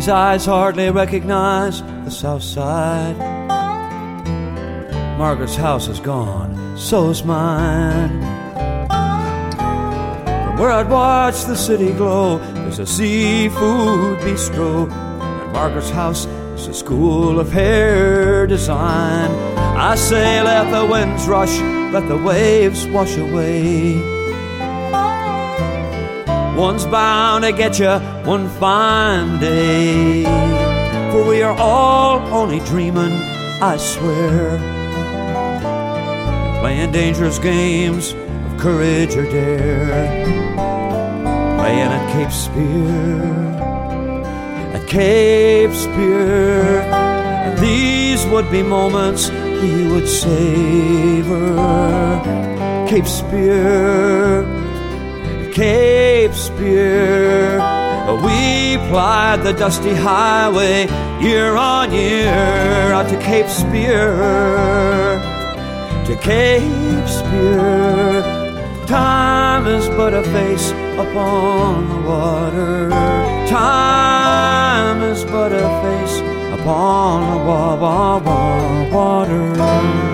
[0.00, 3.18] These eyes hardly recognize the south side.
[5.18, 8.08] Margaret's house is gone, so's mine.
[8.88, 14.90] From where I'd watch the city glow, there's a seafood bistro.
[14.90, 16.24] And Margaret's house
[16.54, 19.30] is a school of hair design.
[19.76, 21.60] I say, let the winds rush,
[21.92, 24.09] let the waves wash away.
[26.60, 27.88] One's bound to get you
[28.28, 30.24] one fine day.
[31.10, 33.14] For we are all only dreaming,
[33.62, 34.58] I swear.
[36.60, 40.26] Playing dangerous games of courage or dare.
[41.56, 43.22] Playing at Cape Spear,
[44.74, 46.82] at Cape Spear.
[46.82, 51.56] And these would be moments we would savor.
[52.86, 54.60] Cape Spear.
[55.52, 56.29] Cape
[56.60, 56.66] We
[58.90, 60.86] plied the dusty highway
[61.22, 64.18] year on year out to Cape Spear,
[66.04, 68.20] to Cape Spear.
[68.86, 72.90] Time is but a face upon the water.
[73.48, 76.20] Time is but a face
[76.60, 80.09] upon the wa wa wa water.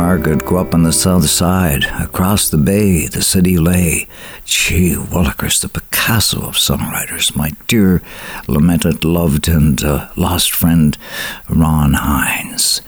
[0.00, 1.84] Margaret grew up on the south side.
[1.84, 4.08] Across the bay, the city lay.
[4.46, 8.00] Gee Willikers, the Picasso of songwriters, my dear
[8.48, 10.96] lamented, loved, and uh, lost friend,
[11.50, 12.80] Ron Hynes.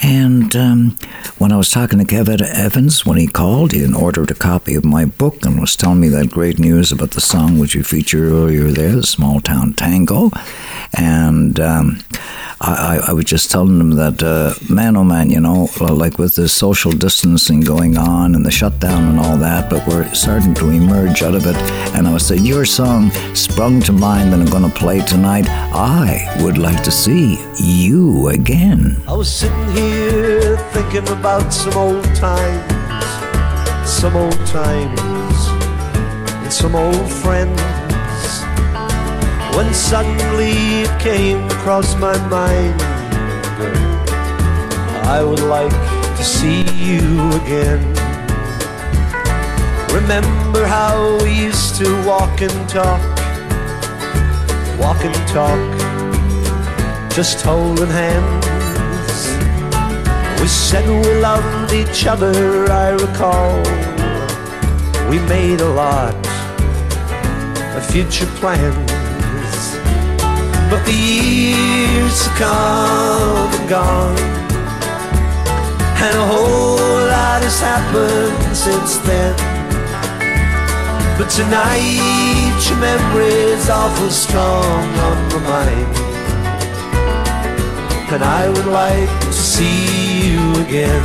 [0.00, 0.96] And um,
[1.38, 4.76] when I was talking to Kevin Evans, when he called, he had ordered a copy
[4.76, 7.82] of my book and was telling me that great news about the song which you
[7.82, 10.30] featured earlier there, the Small Town Tango.
[10.96, 12.00] And um,
[12.60, 16.36] I, I, was just telling him that, uh, man, oh man, you know, like with
[16.36, 20.70] the social distancing going on and the shutdown and all that, but we're starting to
[20.70, 21.56] emerge out of it.
[21.94, 25.46] And I was saying, your song sprung to mind that I'm going to play tonight.
[25.48, 28.96] I would like to see you again.
[29.06, 35.00] I was sitting here thinking about some old times, some old times,
[36.42, 37.60] and some old friends
[39.56, 42.82] when suddenly it came across my mind
[45.06, 47.84] I would like see you again.
[49.92, 53.02] Remember how we used to walk and talk
[54.80, 55.60] Walk and talk
[57.10, 58.46] Just holding hands.
[60.40, 62.32] We said we loved each other,
[62.70, 63.60] I recall.
[65.10, 66.14] We made a lot
[67.76, 68.90] of future plans.
[70.70, 74.43] But the years have come and gone
[76.04, 79.34] And a whole lot has happened since then.
[81.16, 85.96] But tonight your memory's awful strong on my mind.
[88.12, 91.04] And I would like to see you again.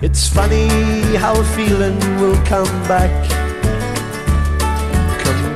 [0.00, 0.68] It's funny
[1.16, 3.12] how a feeling will come back,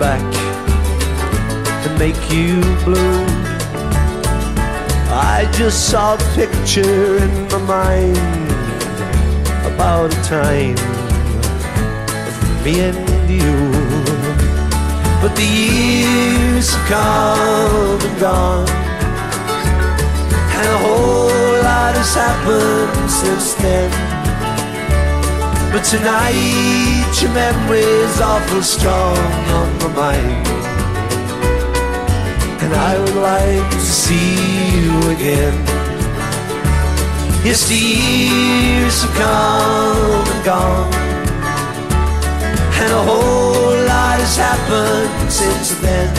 [0.01, 0.23] back
[1.85, 3.25] and make you blue.
[5.13, 8.51] I just saw a picture in my mind
[9.71, 10.79] about a time
[12.49, 13.53] of me and you.
[15.21, 18.69] But the years have come and gone,
[20.57, 24.10] and a whole lot has happened since then.
[25.73, 29.17] But tonight your memory's awful strong
[29.55, 30.47] on my mind.
[32.61, 34.35] And I would like to see
[34.75, 35.55] you again.
[37.45, 40.93] Yes, the years have come and gone.
[42.83, 46.13] And a whole lot has happened since then.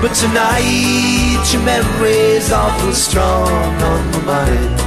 [0.00, 3.52] But tonight your memory's awful strong
[3.82, 4.85] on my mind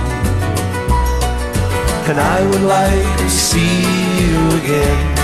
[2.09, 3.81] and I would like to see
[4.19, 5.15] you again.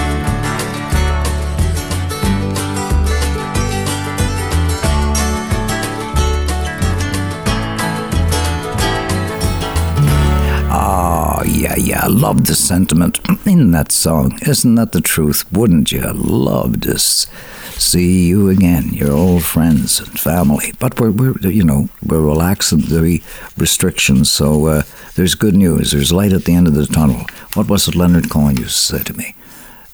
[10.69, 14.37] Ah, yeah, yeah, love the sentiment in that song.
[14.45, 15.51] Isn't that the truth?
[15.51, 20.73] Wouldn't you love to see you again, your old friends and family?
[20.77, 23.23] But we're, we're you know, we're relaxing the
[23.57, 24.83] restrictions, so uh,
[25.15, 25.91] there's good news.
[25.91, 27.25] There's light at the end of the tunnel.
[27.53, 29.35] What was it Leonard Cohen used to say to me?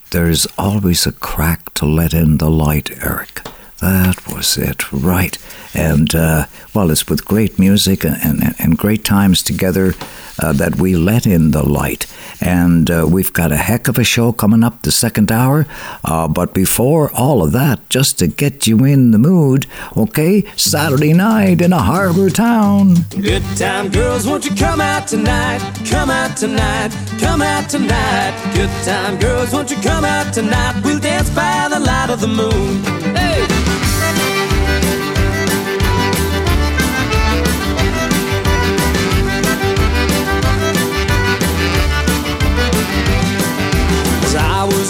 [0.09, 3.41] There's always a crack to let in the light, Eric.
[3.81, 5.37] That was it, right.
[5.73, 9.95] And, uh, well, it's with great music and, and, and great times together
[10.41, 12.05] uh, that we let in the light.
[12.39, 15.65] And uh, we've got a heck of a show coming up the second hour.
[16.03, 19.65] Uh, but before all of that, just to get you in the mood,
[19.97, 22.95] okay, Saturday night in a harbor town.
[23.09, 25.59] Good time, girls, won't you come out tonight?
[25.89, 28.51] Come out tonight, come out tonight.
[28.53, 30.81] Good time, girls, won't you come out tonight?
[30.83, 33.00] We'll dance by the light of the moon.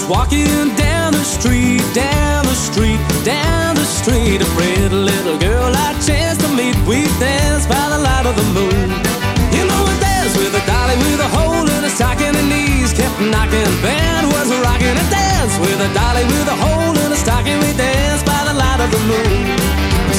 [0.02, 4.41] Was walking down the street, down the street, down the street.
[4.41, 6.76] A pretty little girl I chanced to meet.
[6.88, 8.89] We danced by the light of the moon.
[9.54, 12.93] You know, we danced with a dolly with a hole in her stocking and knees
[12.93, 13.70] kept knocking.
[13.82, 17.60] Band was rocking and danced with a dolly with a hole in her stocking.
[17.60, 19.61] We danced by the light of the moon.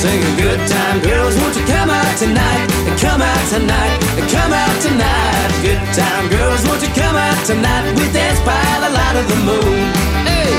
[0.03, 2.66] Singing good time, girls, won't you come out tonight?
[2.98, 4.00] Come out tonight,
[4.34, 5.50] come out tonight.
[5.62, 7.86] Good time, girls, won't you come out tonight?
[7.94, 9.78] We dance by the light of the moon.
[10.26, 10.59] Hey!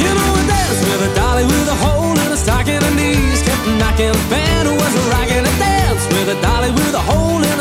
[0.00, 2.80] You know we danced with a dolly with a hole in her stocking.
[2.80, 4.16] Her knees kept knocking.
[4.30, 4.94] Band was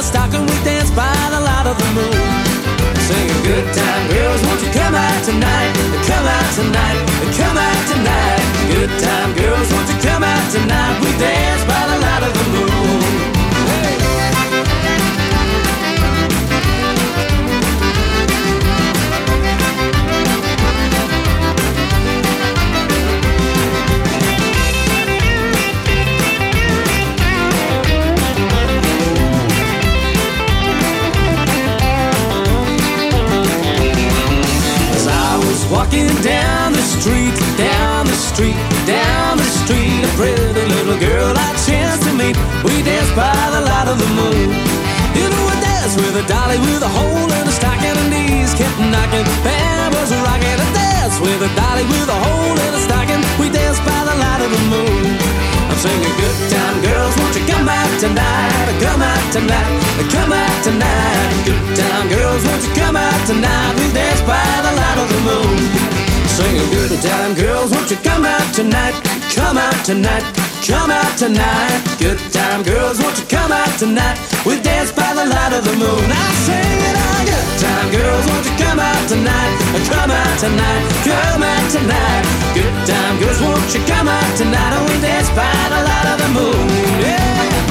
[0.03, 2.19] the stocking, we dance by the light of the moon.
[3.07, 5.71] Singing good time, girls, won't you come out tonight?
[6.09, 6.99] Come out tonight,
[7.39, 8.41] come out tonight.
[8.71, 10.99] Good time, girls, won't you come out tonight?
[11.03, 12.72] We dance by the light of the moon.
[35.93, 41.49] Walking down the street, down the street, down the street, a pretty little girl I
[41.65, 42.35] chanced to meet.
[42.63, 44.49] We danced by the light of the moon.
[45.13, 48.53] You know a dance with a dolly with a hole in a stocking and knees
[48.53, 49.25] kept knocking.
[49.45, 53.21] Band was rocking a dance with a dolly with a hole in a stocking.
[53.39, 55.05] We danced by the light of the moon.
[55.69, 58.67] I'm singing good time girls, won't you come out tonight?
[58.81, 59.69] Come out tonight,
[60.09, 61.29] come out tonight.
[61.45, 63.73] Good time girls, won't you come out tonight?
[63.77, 65.57] We dance by the light of the moon.
[66.27, 68.95] Singing good time girls, won't you come out tonight?
[69.35, 70.23] Come out tonight,
[70.65, 71.81] come out tonight.
[71.99, 74.17] Good time girls, won't you come out tonight?
[74.45, 76.05] We dance by the light of the moon.
[76.09, 77.02] I sing it
[77.63, 79.53] time girls, won't you come out tonight?
[79.87, 82.23] Come out tonight, come out tonight.
[82.57, 84.73] Good time girls, won't you come out tonight?
[84.77, 86.67] And we dance by the light of the moon.
[86.99, 87.62] Yeah.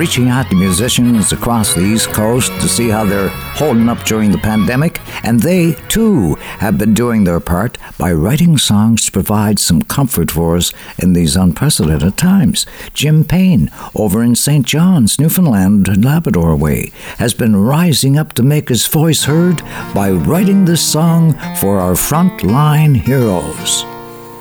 [0.00, 4.30] Reaching out to musicians across the East Coast to see how they're holding up during
[4.30, 9.58] the pandemic, and they, too, have been doing their part by writing songs to provide
[9.58, 12.64] some comfort for us in these unprecedented times.
[12.94, 14.64] Jim Payne, over in St.
[14.64, 19.60] John's, Newfoundland and Labrador way, has been rising up to make his voice heard
[19.94, 23.84] by writing this song for our frontline heroes.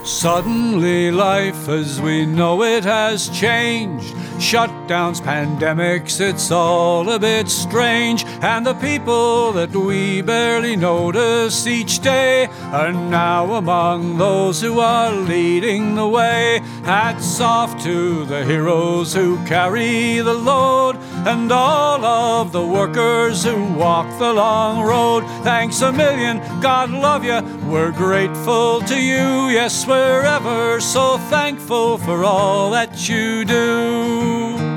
[0.10, 4.16] Suddenly, life as we know it has changed.
[4.39, 8.26] Shutdowns, pandemics, it's all a bit strange.
[8.41, 15.12] And the people that we barely notice each day are now among those who are
[15.12, 16.60] leading the way.
[16.84, 20.95] Hats off to the heroes who carry the load
[21.28, 25.24] and all of the workers who walk the long road.
[25.43, 27.41] Thanks a million, God love you.
[27.70, 29.49] We're grateful to you.
[29.49, 34.69] Yes, we're ever so thankful for all that you do.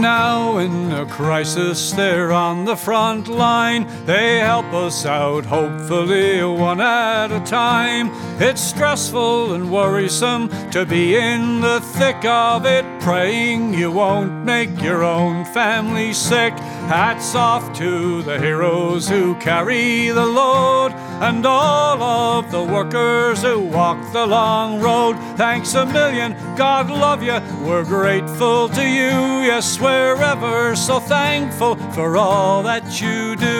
[0.00, 3.86] Now, in a crisis, they're on the front line.
[4.04, 8.10] They help us out, hopefully, one at a time.
[8.40, 14.82] It's stressful and worrisome to be in the thick of it, praying you won't make
[14.82, 16.52] your own family sick.
[16.86, 23.58] Hats off to the heroes who carry the load and all of the workers who
[23.58, 25.16] walk the long road.
[25.36, 27.40] Thanks a million, God love you.
[27.66, 29.42] We're grateful to you.
[29.46, 33.56] Yes, we're ever so thankful for all that you do.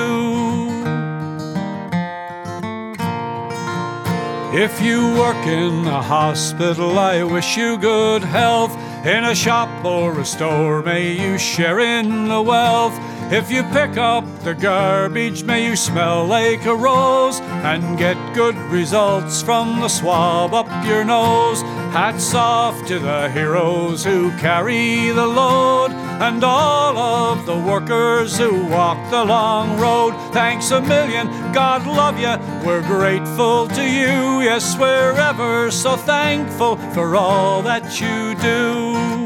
[4.64, 8.74] If you work in a hospital, I wish you good health.
[9.06, 12.96] In a shop or a store, may you share in the wealth.
[13.28, 18.56] If you pick up the garbage, may you smell like a rose and get good
[18.70, 21.60] results from the swab up your nose.
[21.92, 28.64] Hats off to the heroes who carry the load and all of the workers who
[28.66, 30.12] walk the long road.
[30.32, 32.36] Thanks a million, God love you.
[32.64, 34.40] We're grateful to you.
[34.40, 39.25] Yes, we're ever so thankful for all that you do.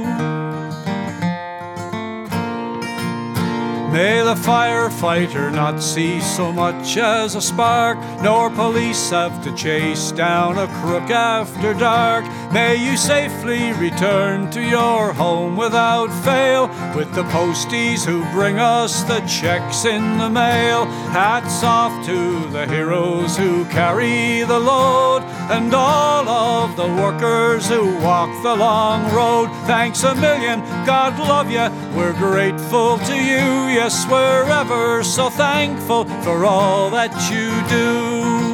[3.93, 10.13] May the firefighter not see so much as a spark, nor police have to chase
[10.13, 12.25] down a crook after dark.
[12.53, 19.03] May you safely return to your home without fail, with the posties who bring us
[19.03, 20.85] the checks in the mail.
[21.11, 27.97] Hats off to the heroes who carry the load, and all of the workers who
[27.99, 29.49] walk the long road.
[29.67, 31.67] Thanks a million, God love you,
[31.97, 33.80] we're grateful to you.
[33.83, 38.50] Yes, we're ever so thankful for all that you do.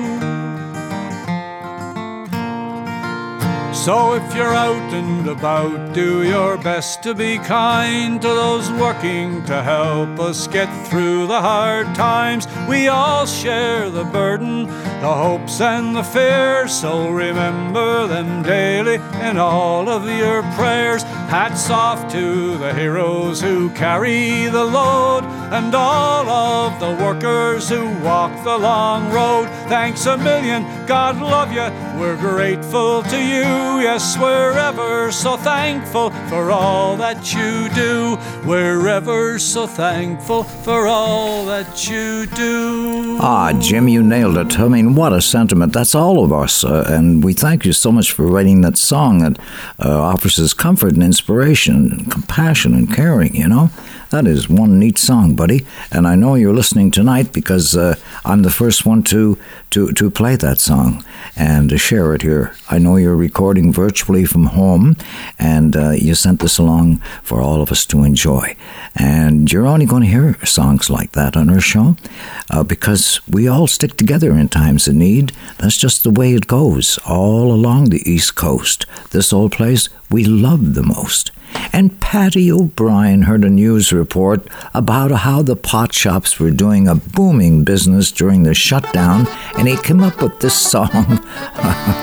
[3.86, 9.44] So if you're out and about, do your best to be kind to those working
[9.44, 12.48] to help us get through the hard times.
[12.68, 19.36] We all share the burden, the hopes and the fears, so remember them daily in
[19.36, 21.04] all of your prayers.
[21.30, 25.22] Hats off to the heroes who carry the load
[25.52, 29.46] and all of the workers who walk the long road.
[29.68, 31.70] Thanks a million, God love you,
[32.00, 33.75] we're grateful to you.
[33.78, 38.18] Yes, we're ever so thankful for all that you do.
[38.44, 43.16] We're ever so thankful for all that you do.
[43.20, 44.58] Ah, Jim, you nailed it.
[44.58, 45.72] I mean, what a sentiment.
[45.72, 46.64] That's all of us.
[46.64, 49.38] Uh, and we thank you so much for writing that song that
[49.78, 53.70] uh, offers us comfort and inspiration and compassion and caring, you know?
[54.16, 55.66] That is one neat song, buddy.
[55.92, 59.36] And I know you're listening tonight because uh, I'm the first one to,
[59.72, 61.04] to, to play that song
[61.36, 62.56] and to share it here.
[62.70, 64.96] I know you're recording virtually from home
[65.38, 68.56] and uh, you sent this along for all of us to enjoy.
[68.94, 71.98] And you're only going to hear songs like that on our show
[72.50, 75.32] uh, because we all stick together in times of need.
[75.58, 78.86] That's just the way it goes all along the East Coast.
[79.10, 81.32] This old place we love the most.
[81.72, 86.94] And Patty O'Brien heard a news report about how the pot shops were doing a
[86.94, 89.26] booming business during the shutdown,
[89.58, 91.20] and he came up with this song.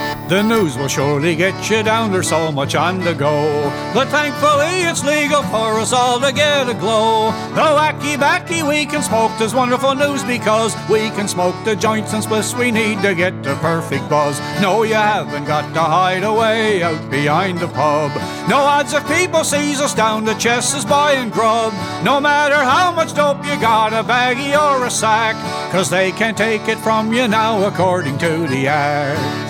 [0.30, 3.70] The news will surely get you down, there's so much on the go.
[3.94, 7.32] But thankfully it's legal for us all to get a glow.
[7.54, 12.14] The wacky backy we can smoke, there's wonderful news because we can smoke the joints
[12.14, 14.40] and spliffs we need to get the perfect buzz.
[14.62, 18.12] No, you haven't got to hide away out behind the pub.
[18.50, 21.74] No odds of people sees us down the chest is buying grub.
[22.04, 25.36] No matter how much dope you got, a baggie or a sack,
[25.72, 29.44] cause they can't take it from you now according to the act.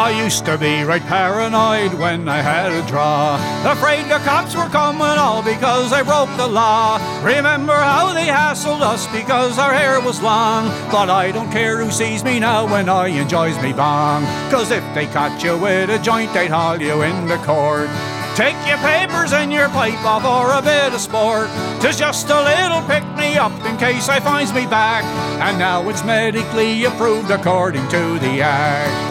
[0.00, 3.36] I used to be right paranoid when I had a draw.
[3.70, 5.09] Afraid the cops were coming
[5.54, 6.98] because I broke the law.
[7.24, 10.68] Remember how they hassled us because our hair was long.
[10.90, 14.22] But I don't care who sees me now when I enjoys me bong.
[14.50, 17.90] Cause if they caught you with a joint, they'd haul you in the court.
[18.36, 21.48] Take your papers and your pipe off for a bit of sport.
[21.80, 25.04] Tis just a little pick me up in case I finds me back.
[25.42, 29.09] And now it's medically approved according to the act.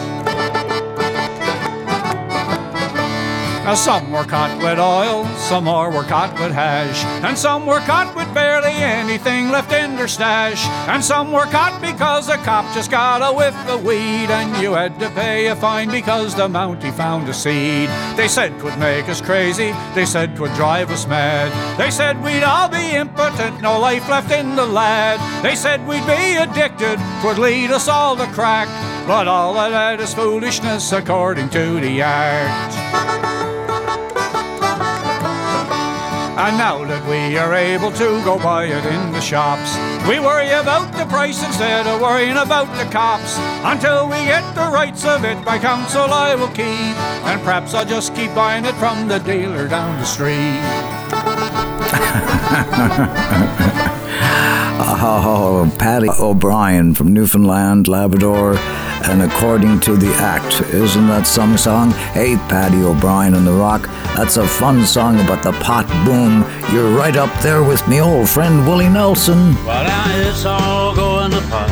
[3.70, 7.78] Now some were caught with oil, some more were caught with hash, and some were
[7.78, 12.64] caught with barely anything left in their stash, and some were caught because a cop
[12.74, 16.48] just got a whiff of weed, and you had to pay a fine because the
[16.48, 17.88] Mountie found a seed.
[18.16, 22.42] They said 'twould make us crazy, they said 'twould drive us mad, they said we'd
[22.42, 25.20] all be impotent, no life left in the lad.
[25.44, 28.66] They said we'd be addicted, 'twould lead us all to crack,
[29.06, 33.49] but all of that is foolishness according to the act.
[36.40, 39.76] And now that we are able to go buy it in the shops,
[40.08, 43.36] we worry about the price instead of worrying about the cops.
[43.62, 46.96] Until we get the rights of it by council, I will keep.
[47.28, 50.64] And perhaps I'll just keep buying it from the dealer down the street.
[55.78, 58.56] Patty O'Brien from Newfoundland, Labrador,
[59.04, 61.90] and according to the act, isn't that some song?
[62.12, 63.82] Hey, Patty O'Brien and the Rock,
[64.16, 66.44] that's a fun song about the pot boom.
[66.72, 69.54] You're right up there with me old friend Willie Nelson.
[69.66, 71.70] Well, now it's all going to pot,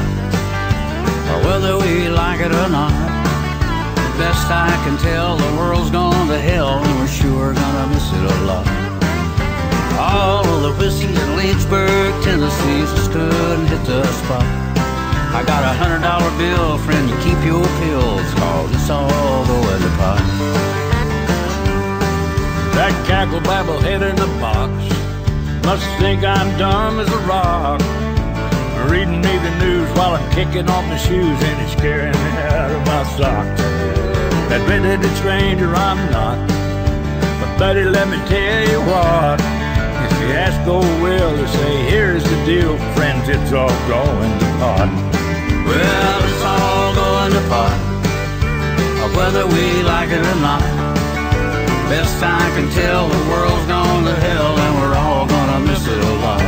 [1.44, 2.92] whether we like it or not.
[4.18, 8.24] Best I can tell, the world's gone to hell, and we're sure gonna miss it
[8.24, 8.77] a lot.
[10.08, 14.42] All of the whiskey in Lynchburg, Tennessee, stood and hit the spot.
[15.36, 19.82] I got a hundred dollar bill, friend, you keep your pills, cause it's all going
[19.82, 20.24] to pot.
[22.72, 24.72] That cackle babble head in the box
[25.66, 27.80] must think I'm dumb as a rock.
[28.88, 32.70] Reading me the news while I'm kicking off my shoes and it's scaring me out
[32.70, 33.60] of my socks.
[34.50, 36.38] Admitted it, stranger, I'm not.
[37.40, 39.57] But buddy, let me tell you what.
[40.28, 44.88] Ask oh, old Will to say, here's the deal, friends, it's all going to pot.
[45.64, 47.76] Well, it's all going to pot,
[49.16, 50.60] whether we like it or not.
[51.88, 55.96] Best I can tell, the world's gone to hell, and we're all gonna miss it
[55.96, 56.44] a lot.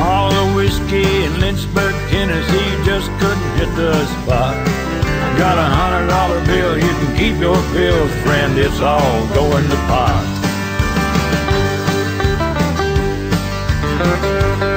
[0.00, 3.92] All the whiskey in Lynchburg, Tennessee just couldn't hit the
[4.24, 4.56] spot.
[4.56, 9.68] I got a hundred dollar bill, you can keep your pills, friend, it's all going
[9.68, 10.39] to pot.
[14.00, 14.69] Música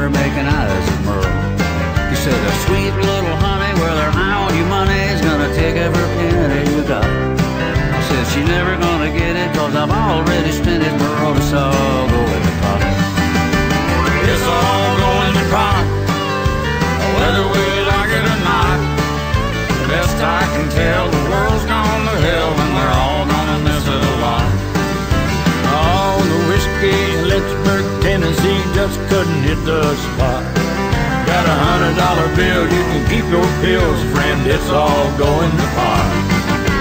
[0.00, 1.28] her making eyes at Merle.
[2.08, 6.64] He said, a sweet little honey, well, her how you money's gonna take every penny
[6.72, 7.04] you got.
[7.04, 12.08] I said, she never gonna get it, cause I've already spent it, Merle, it's all
[12.08, 12.80] go in the pot.
[14.24, 15.84] It's all go in the pot,
[17.20, 18.78] whether we like it or not.
[19.84, 21.19] Best I can tell,
[29.70, 30.42] the spot.
[31.30, 35.66] Got a hundred dollar bill, you can keep your pills, friend, it's all going to
[35.78, 36.06] pot.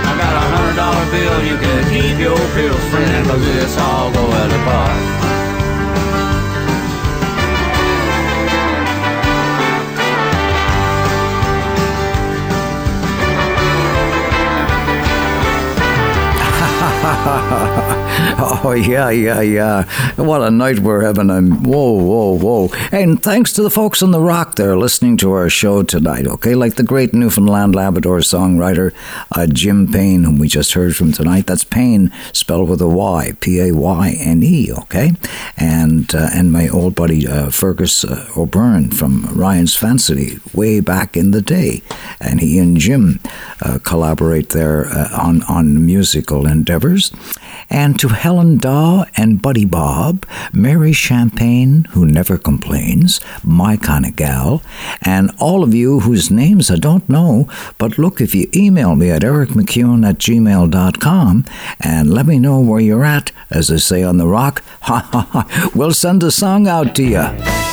[0.10, 4.12] I got a hundred dollar bill, you can keep your pills, friend, cause it's all
[4.12, 5.09] going to pot.
[18.42, 19.84] oh, yeah, yeah, yeah.
[20.16, 21.30] What a night we're having.
[21.30, 22.70] And whoa, whoa, whoa.
[22.94, 26.56] And thanks to the folks on the rock there listening to our show tonight, okay?
[26.56, 28.94] Like the great Newfoundland Labrador songwriter
[29.34, 31.46] uh, Jim Payne, whom we just heard from tonight.
[31.46, 35.12] That's Payne, spelled with a Y, P A Y N E, okay?
[35.58, 41.18] And, uh, and my old buddy uh, Fergus uh, O'Byrne from Ryan's Fancy way back
[41.18, 41.82] in the day.
[42.22, 43.20] And he and Jim
[43.62, 47.09] uh, collaborate there uh, on, on musical endeavors.
[47.70, 54.16] And to Helen Daw and Buddy Bob, Mary Champagne, who never complains, my kind of
[54.16, 54.64] gal,
[55.01, 57.47] and all of you whose names I don't know,
[57.78, 61.45] but look, if you email me at ericmacewen at gmail.com
[61.80, 65.28] and let me know where you're at, as they say on the rock, ha ha
[65.32, 67.69] ha, we'll send a song out to you.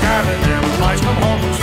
[0.00, 0.40] Cabin
[0.80, 1.55] boys come home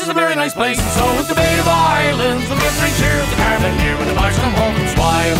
[0.00, 2.48] Grace is a very nice place, and so is the Bay of Islands.
[2.48, 5.36] Give three cheers to cabin here when the boys come home from smiling.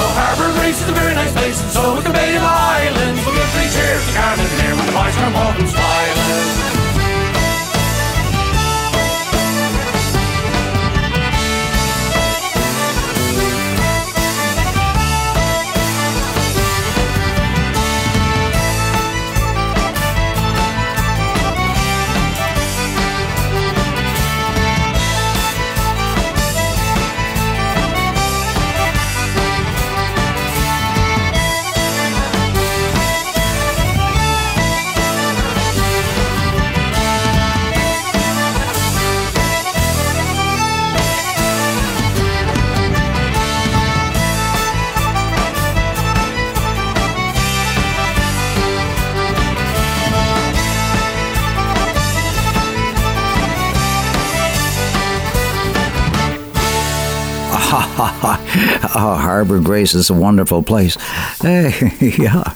[0.00, 3.20] Oh, Harbour Grace is a very nice place, and so is the Bay of Islands.
[3.20, 6.89] We'll give three cheers to cabin here when the boys come home from smiling.
[58.94, 60.96] Oh, Harbor Grace is a wonderful place.
[61.40, 61.72] Hey,
[62.18, 62.54] yeah.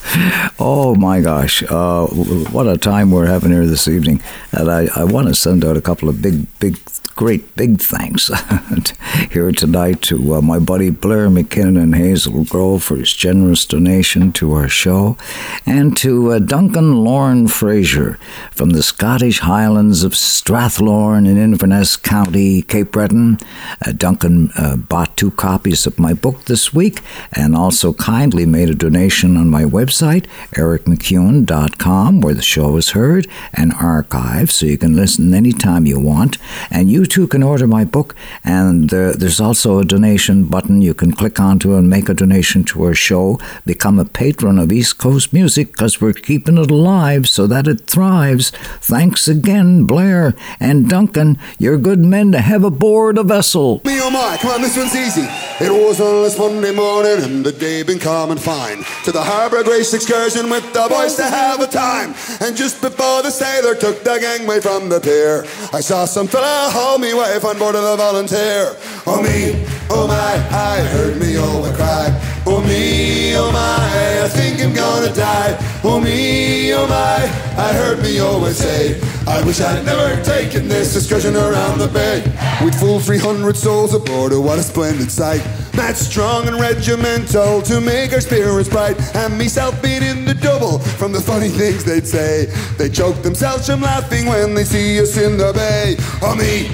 [0.58, 4.22] Oh my gosh, uh, what a time we're having here this evening.
[4.52, 6.78] And I, I want to send out a couple of big, big
[7.14, 8.28] great big thanks
[9.30, 14.32] here tonight to uh, my buddy Blair McKinnon and Hazel Grove for his generous donation
[14.32, 15.16] to our show,
[15.64, 18.18] and to uh, Duncan Lorne Fraser
[18.50, 23.38] from the Scottish Highlands of Strathlorne in Inverness County, Cape Breton.
[23.86, 27.00] Uh, Duncan uh, bought two copies of my book this week
[27.32, 33.28] and also kindly made a donation on my website, ericmacewen.com, where the show is heard
[33.52, 36.38] and archived, so you can listen anytime you want.
[36.70, 38.14] And you too can order my book,
[38.44, 42.64] and uh, there's also a donation button you can click onto and make a donation
[42.64, 43.38] to our show.
[43.64, 47.86] Become a patron of East Coast music because we're keeping it alive so that it
[47.86, 48.50] thrives.
[48.80, 51.38] Thanks again, Blair and Duncan.
[51.58, 53.80] You're good men to have aboard a vessel.
[53.84, 55.26] Me oh my, come on, this one's easy.
[55.60, 58.84] It was on this Monday morning and the day been calm and fine.
[59.04, 62.14] To the Harbour Grace excursion with the boys to have a time.
[62.40, 66.70] And just before the sailor took the gangway from the pier, I saw some fella
[66.94, 68.76] hold me wife on board of the Volunteer.
[69.04, 70.14] Oh me, oh my,
[70.54, 72.06] I heard me oh cry.
[72.46, 75.56] Oh me, oh my, I think I'm gonna die.
[75.82, 77.24] Oh me, oh my,
[77.60, 82.22] I heard me always say, I wish I'd never taken this excursion around the bay.
[82.62, 85.44] We'd fool 300 souls aboard, oh what a splendid sight.
[85.76, 88.96] Match strong and regimental to make our spirits bright.
[89.16, 92.46] And myself beat in the double from the funny things they'd say.
[92.78, 95.96] They choke themselves from laughing when they see us in the bay.
[96.22, 96.68] Oh me,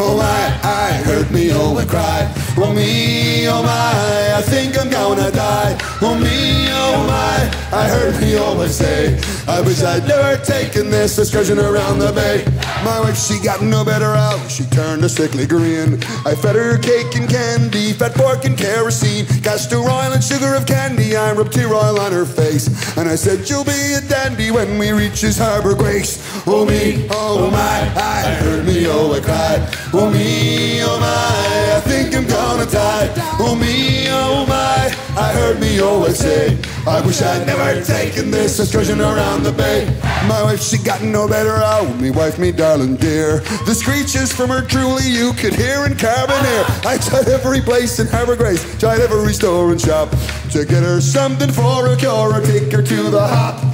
[0.00, 2.32] oh my, I heard me oh I cry.
[2.56, 5.78] Oh me, oh my, I think I'm gonna die.
[6.02, 11.18] Oh me, oh my, I heard me always say, I wish I'd never taken this
[11.18, 12.44] excursion around the bay.
[12.84, 14.50] My wife, she got no better out.
[14.50, 16.02] She turned a sickly grin.
[16.26, 20.66] I fed her cake and candy, fat pork and kerosene, castor oil and sugar of
[20.66, 21.16] candy.
[21.16, 22.66] I rubbed tear oil on her face,
[22.96, 27.06] and I said, "You'll be a dandy when we reach his harbor grace." Oh me,
[27.10, 29.62] oh my, I heard me, oh I cried.
[29.90, 33.10] Oh me, oh my, I think I'm gonna die.
[33.40, 38.60] Oh me, oh my, I heard me always say, I wish I'd never taken this
[38.60, 39.86] excursion around the bay.
[40.28, 41.98] My wife, she got no better out.
[42.00, 43.38] Me wife, me darling dear.
[43.64, 46.84] The screeches from her truly you could hear in Carbonear.
[46.84, 50.10] I tried every place in Harbour Grace, tried every store and shop
[50.50, 53.64] to get her something for a cure or take her to the hop.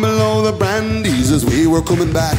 [0.00, 2.36] Below the brandies as we were coming back.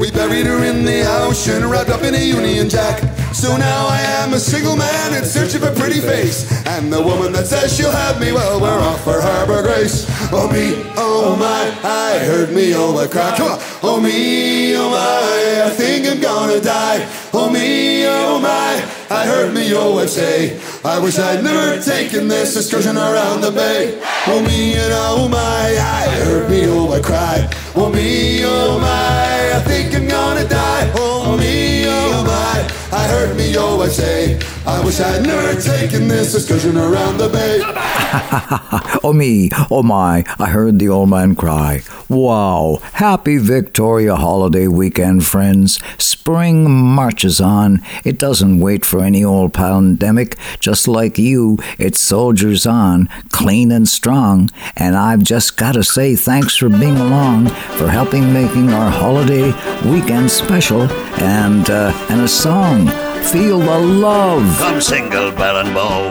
[0.00, 3.02] We buried her in the ocean, wrapped up in a Union Jack.
[3.34, 6.50] So now I am a single man in search of a pretty face.
[6.66, 10.06] And the woman that says she'll have me, well, we're off for Harbor Grace.
[10.32, 13.36] Oh me, oh my, I heard me, oh I cry.
[13.36, 13.58] Come on.
[13.82, 17.06] Oh me, oh my, I think I'm gonna die.
[17.32, 18.82] Oh me, oh my,
[19.14, 20.58] I heard me, oh I say.
[20.84, 24.00] I wish I'd never taken this excursion around the bay.
[24.28, 27.50] Oh me and oh my, I heard me, oh I cry.
[27.74, 30.90] Oh me, oh my, I think I'm gonna die.
[30.94, 34.38] Oh me, oh my, I heard me, oh I say.
[34.68, 37.60] I wish I'd never taken this excursion around the bay.
[39.02, 41.80] oh me, oh my, I heard the old man cry.
[42.06, 45.80] Wow, happy Victoria holiday weekend, friends.
[45.96, 47.80] Spring marches on.
[48.04, 50.36] It doesn't wait for any old pandemic.
[50.60, 54.50] Just like you, it soldiers on, clean and strong.
[54.76, 57.46] And I've just got to say thanks for being along,
[57.78, 59.50] for helping making our holiday
[59.90, 60.82] weekend special,
[61.22, 62.88] and uh, and a song.
[63.32, 64.57] Feel the love.
[64.58, 66.02] Come single bell and bow,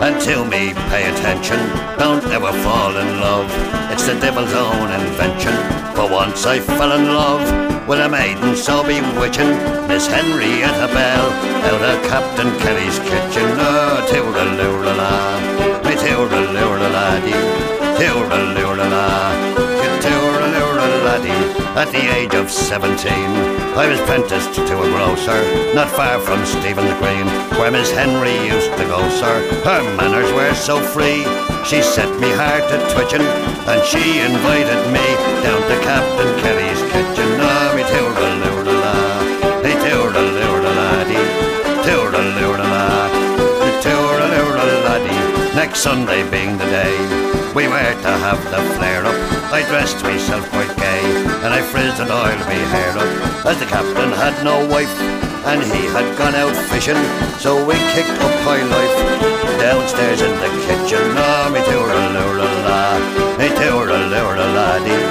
[0.00, 1.58] and to me pay attention.
[1.98, 3.50] Don't ever fall in love.
[3.92, 5.54] It's the devil's own invention.
[5.96, 7.44] For once I fell in love
[7.88, 9.50] with a maiden so bewitching,
[9.88, 11.26] Miss Henrietta Bell,
[11.70, 13.48] out of Captain Kelly's kitchen.
[13.58, 15.12] Oh, toodaloo-la-la,
[15.84, 17.42] me toodaloo-la-la-dee,
[17.98, 19.58] toodaloo-la-la.
[21.78, 23.06] At the age of 17,
[23.78, 25.38] I was apprenticed to a grocer,
[25.78, 27.22] not far from Stephen's Green,
[27.54, 29.38] where Miss Henry used to go, sir.
[29.62, 31.22] Her manners were so free,
[31.62, 35.06] she set me heart to twitching, and she invited me
[35.46, 37.30] down to Captain Kelly's kitchen.
[37.46, 41.30] Ah, me toodaloo-la-la, me toodaloo-la-la-dee,
[41.86, 43.06] toodaloo-la-la,
[45.06, 45.14] me.
[45.54, 49.16] Next Sunday being the day we were to have the flare up.
[49.52, 51.02] I dressed myself quite gay,
[51.44, 54.92] and I frizzed and oiled me hair up, as the captain had no wife,
[55.46, 57.00] and he had gone out fishing,
[57.38, 58.96] so we kicked up high life.
[59.58, 61.60] Downstairs in the kitchen, ah, me
[62.68, 62.98] la,
[63.38, 65.02] me toora lura laddie,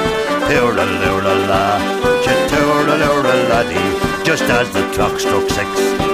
[0.47, 1.63] toora lura la,
[3.01, 3.89] lura laddie.
[4.23, 5.69] Just as the clock struck six,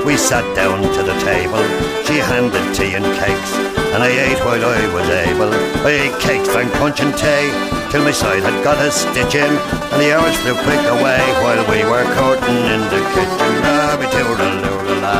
[0.05, 1.63] we sat down to the table.
[2.05, 5.53] She handed tea and cakes, and I ate while I was able.
[5.85, 7.53] I ate cakes, drank punch and tea,
[7.91, 11.61] till my side had got a stitch in, and the hours flew quick away while
[11.69, 13.53] we were courting in the kitchen.
[13.69, 15.17] Ah, me toora lura la,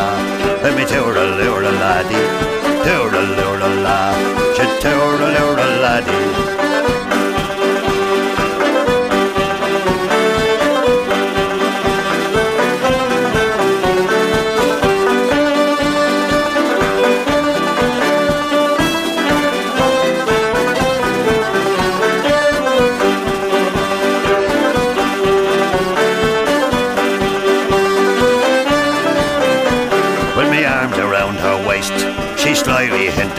[0.63, 1.23] let me toora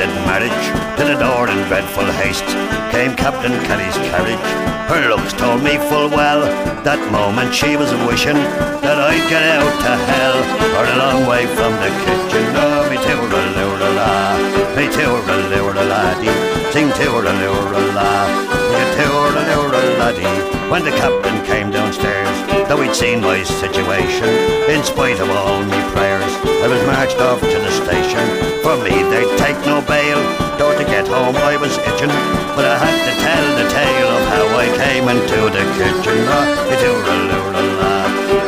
[0.05, 0.67] slyly marriage.
[0.99, 2.45] To the door in dreadful haste
[2.91, 4.49] came Captain Kelly's carriage.
[4.89, 6.43] Her looks told me full well
[6.85, 8.37] that moment she was wishing
[8.85, 10.39] that I'd get out to hell
[10.77, 12.45] or a long way from the kitchen.
[12.57, 14.37] Oh, me toora lura la,
[14.77, 16.37] me toora lura laddie,
[16.73, 18.29] sing toora lura la,
[18.73, 20.55] me toora lura laddie.
[20.71, 24.29] When the captain came downstairs, though he'd seen my situation,
[24.69, 26.24] in spite of all me prayers,
[26.65, 28.25] I was marched off to the station.
[28.65, 30.17] For me, they'd take no bail.
[30.57, 32.09] Though to get home I was itching,
[32.57, 36.25] but I had to tell the tale of how I came into the kitchen.
[36.25, 37.95] Ah, me toora lura la,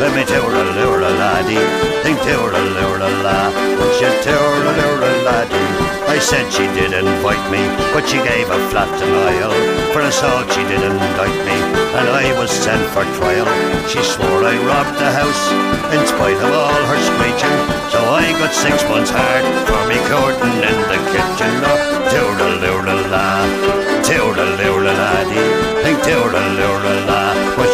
[0.00, 1.60] let me toora lura laddie,
[2.02, 5.85] think toora lura la, but she toora lura laddie.
[6.16, 7.60] I said she did invite me,
[7.92, 9.52] but she gave a flat denial.
[9.92, 11.58] For assault she did indict me,
[11.92, 13.44] and I was sent for trial.
[13.84, 15.44] She swore I robbed the house,
[15.92, 17.58] in spite of all her screeching.
[17.92, 21.52] So I got six months hard for me courting in the kitchen.
[21.68, 23.44] Oh, toora lura la,
[24.00, 25.52] toora lura laddie,
[25.84, 27.26] think toora lura la,
[27.60, 27.68] but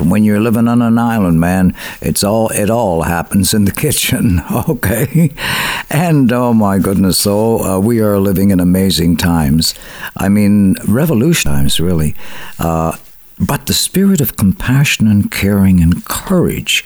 [0.00, 4.40] when you're living on an island, man, it's all it all happens in the kitchen,
[4.68, 5.30] okay?
[5.90, 9.74] And oh my goodness, so uh, we are living in amazing times.
[10.16, 12.14] I mean, revolution times, really.
[12.58, 12.96] Uh,
[13.38, 16.84] but the spirit of compassion and caring and courage,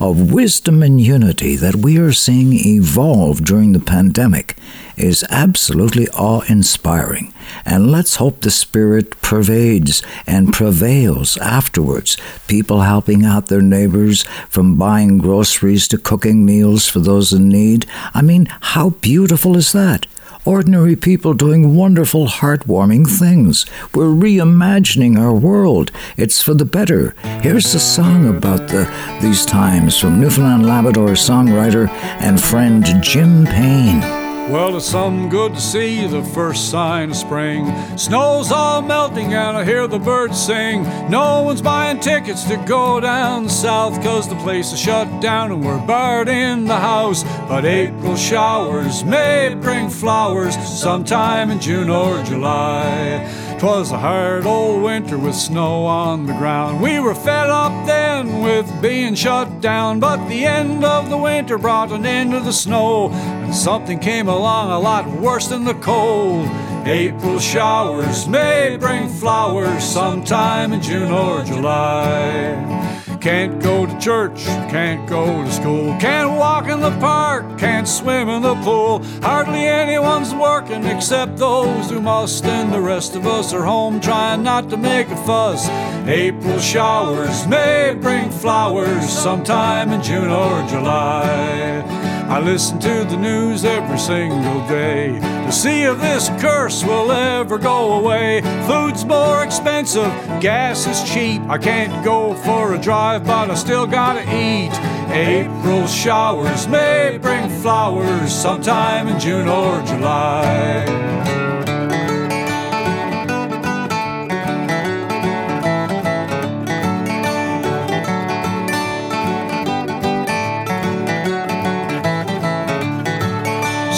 [0.00, 4.56] of wisdom and unity that we are seeing evolve during the pandemic
[4.96, 7.32] is absolutely awe inspiring.
[7.64, 12.16] And let's hope the spirit pervades and prevails afterwards.
[12.46, 17.86] People helping out their neighbors from buying groceries to cooking meals for those in need.
[18.12, 20.06] I mean, how beautiful is that?
[20.46, 23.64] Ordinary people doing wonderful, heartwarming things.
[23.94, 25.90] We're reimagining our world.
[26.18, 27.14] It's for the better.
[27.40, 28.92] Here's a song about the,
[29.22, 31.88] these times from Newfoundland Labrador songwriter
[32.20, 34.23] and friend Jim Payne.
[34.50, 37.66] Well, it's some good to see the first sign of spring.
[37.96, 40.82] Snow's all melting and I hear the birds sing.
[41.08, 45.64] No one's buying tickets to go down south cause the place is shut down and
[45.64, 47.24] we're barred in the house.
[47.48, 53.43] But April showers may bring flowers sometime in June or July.
[53.58, 56.82] 'Twas a hard old winter with snow on the ground.
[56.82, 61.56] We were fed up then with being shut down, but the end of the winter
[61.56, 65.74] brought an end to the snow, and something came along a lot worse than the
[65.74, 66.48] cold.
[66.86, 73.03] April showers may bring flowers sometime in June or July.
[73.24, 78.28] Can't go to church, can't go to school, can't walk in the park, can't swim
[78.28, 79.02] in the pool.
[79.22, 84.42] Hardly anyone's working except those who must, and the rest of us are home trying
[84.42, 85.66] not to make a fuss.
[86.06, 91.82] April showers may bring flowers sometime in June or July.
[92.26, 97.58] I listen to the news every single day to see if this curse will ever
[97.58, 98.40] go away.
[98.66, 100.10] Food's more expensive,
[100.40, 101.42] gas is cheap.
[101.50, 104.72] I can't go for a drive, but I still gotta eat.
[105.10, 111.13] April showers may bring flowers sometime in June or July.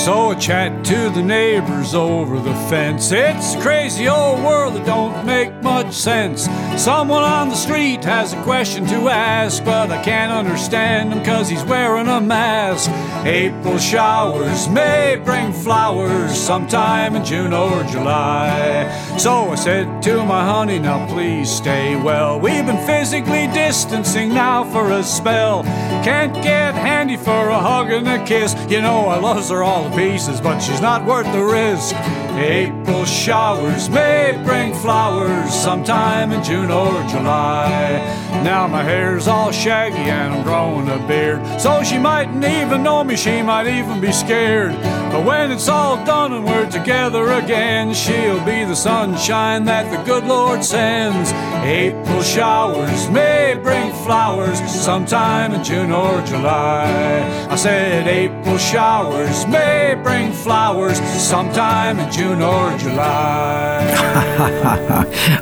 [0.06, 3.10] So I chat to the neighbors over the fence.
[3.10, 6.44] It's a crazy old world that don't make much sense.
[6.80, 11.48] Someone on the street has a question to ask, but I can't understand him cause
[11.48, 12.88] he's wearing a mask.
[13.26, 18.86] April showers may bring flowers sometime in June or July.
[19.18, 22.38] So I said to my honey, now please stay well.
[22.38, 25.64] We've been physically distancing now for a spell.
[26.04, 28.54] Can't get handy for a hug and a kiss.
[28.70, 31.94] You know I loves her all pieces, but she's not worth the risk.
[32.36, 37.98] April showers may bring flowers sometime in June or July.
[38.44, 41.40] Now my hair's all shaggy and I'm growing a beard.
[41.58, 44.74] So she mightn't even know me, she might even be scared.
[45.10, 50.02] But when it's all done and we're together again, she'll be the sunshine that the
[50.04, 51.32] good Lord sends.
[51.64, 57.46] April showers may bring flowers sometime in June or July.
[57.48, 63.80] I said April showers may bring flowers sometime in June or July.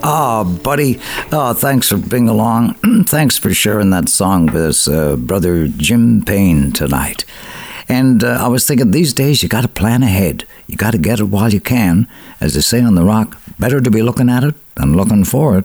[0.03, 1.01] oh, buddy.
[1.33, 2.75] Oh, thanks for being along.
[3.09, 7.25] thanks for sharing that song with us, uh, brother Jim Payne, tonight.
[7.89, 10.47] And uh, I was thinking these days you got to plan ahead.
[10.66, 12.09] You got to get it while you can.
[12.41, 15.59] As they say on the rock, better to be looking at it than looking for
[15.59, 15.65] it.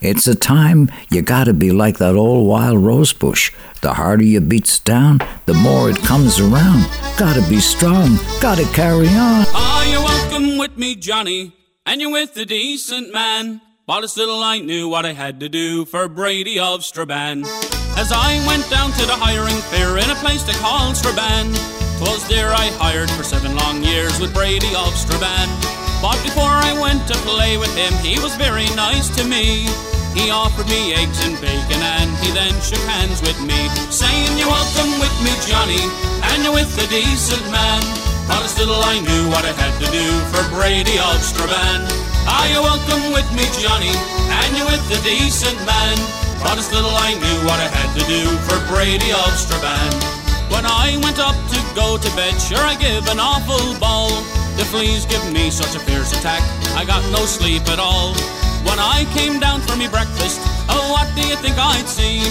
[0.00, 3.52] It's a time you got to be like that old wild rose bush.
[3.82, 6.88] The harder you beats down, the more it comes around.
[7.18, 8.18] Got to be strong.
[8.40, 9.46] Got to carry on.
[9.54, 11.52] Are you welcome with me, Johnny?
[11.84, 13.60] And you're with a decent man.
[13.86, 17.44] But it's little I knew what I had to do for Brady of Strabane.
[17.96, 21.54] As I went down to the hiring fair in a place they call Strabane,
[21.96, 25.75] 'twas there I hired for seven long years with Brady of Strabane.
[26.06, 29.66] But before I went to play with him, he was very nice to me.
[30.14, 33.58] He offered me eggs and bacon and he then shook hands with me,
[33.90, 35.82] saying, You're welcome with me, Johnny,
[36.30, 37.82] and you're with a decent man.
[38.30, 41.90] But still I knew what I had to do for Brady of Strabane.
[42.30, 43.90] Are ah, you welcome with me, Johnny,
[44.30, 45.98] and you're with a decent man.
[46.38, 50.15] But still I knew what I had to do for Brady of Strabane.
[50.48, 54.10] When I went up to go to bed, sure I give an awful ball.
[54.56, 56.42] The fleas give me such a fierce attack,
[56.74, 58.14] I got no sleep at all.
[58.64, 62.22] When I came down for me breakfast, oh, what do you think I'd see?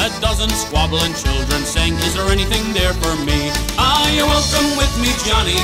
[0.00, 3.50] A dozen squabbling children saying, Is there anything there for me?
[3.78, 5.58] Are you're welcome with me, Johnny?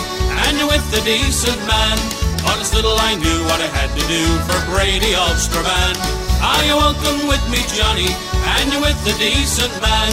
[0.47, 1.97] And you're with a decent man.
[2.59, 6.26] As little I knew what I had to do for Brady of Strabane.
[6.47, 8.06] Are you welcome with me, Johnny?
[8.55, 10.12] And you're with a decent man.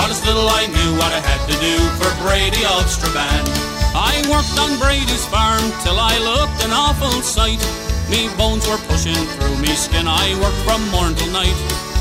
[0.00, 3.44] As little I knew what I had to do for Brady of Strabane.
[3.92, 7.60] I worked on Brady's farm till I looked an awful sight.
[8.08, 10.08] Me bones were pushing through me skin.
[10.08, 11.58] I worked from morn till night.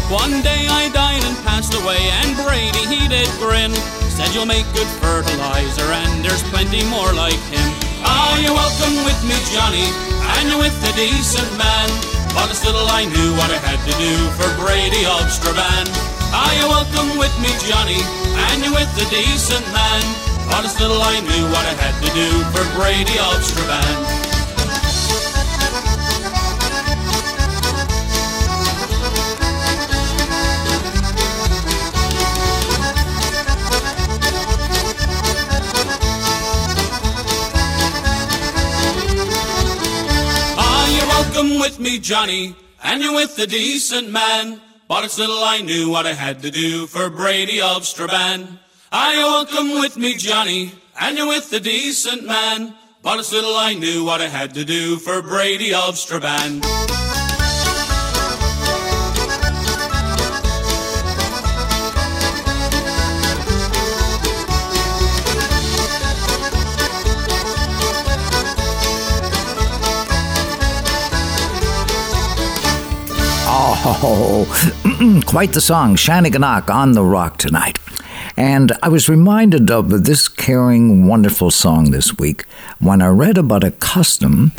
[0.07, 3.75] One day I died and passed away, and Brady he did grin.
[4.15, 7.67] Said you'll make good fertilizer, and there's plenty more like him.
[8.07, 9.91] Are you welcome with me, Johnny?
[10.39, 12.12] And you're with a decent man.
[12.35, 15.05] As little I knew what I had to do for Brady.
[15.05, 18.01] Are you welcome with me, Johnny?
[18.49, 20.01] And you're with a decent man.
[20.49, 24.22] As little I knew what I had to do for Brady of
[41.43, 42.55] welcome with me, Johnny?
[42.83, 44.61] And you're with a decent man.
[44.87, 48.59] But it's little I knew what I had to do for Brady of Strabane.
[48.91, 50.71] I oh, you welcome with me, Johnny?
[50.99, 52.75] And you're with a decent man.
[53.01, 56.61] But it's little I knew what I had to do for Brady of Strabane.
[73.65, 77.79] Oh, quite the song, Shanneyganock on the rock tonight.
[78.35, 82.43] And I was reminded of this caring, wonderful song this week
[82.79, 84.51] when I read about a custom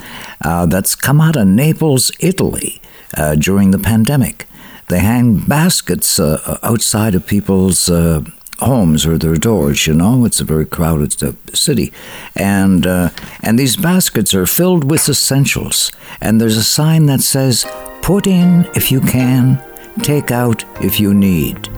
[0.42, 2.80] uh, that's come out of Naples, Italy
[3.14, 4.46] uh, during the pandemic.
[4.88, 8.22] They hang baskets uh, outside of people's uh,
[8.60, 9.86] homes or their doors.
[9.86, 11.92] You know, it's a very crowded uh, city,
[12.34, 13.10] and uh,
[13.42, 15.92] and these baskets are filled with essentials.
[16.22, 17.66] And there's a sign that says,
[18.04, 19.58] "Put in if you can,
[20.02, 21.68] take out if you need."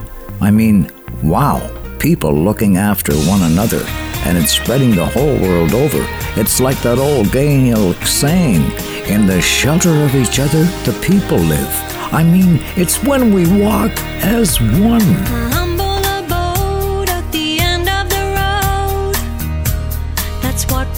[0.40, 0.90] I mean,
[1.22, 1.58] wow!
[1.98, 3.82] People looking after one another,
[4.26, 6.04] and it's spreading the whole world over.
[6.34, 8.62] It's like that old Gaelic saying,
[9.06, 11.72] "In the shelter of each other, the people live."
[12.20, 13.92] I mean, it's when we walk
[14.22, 15.08] as one.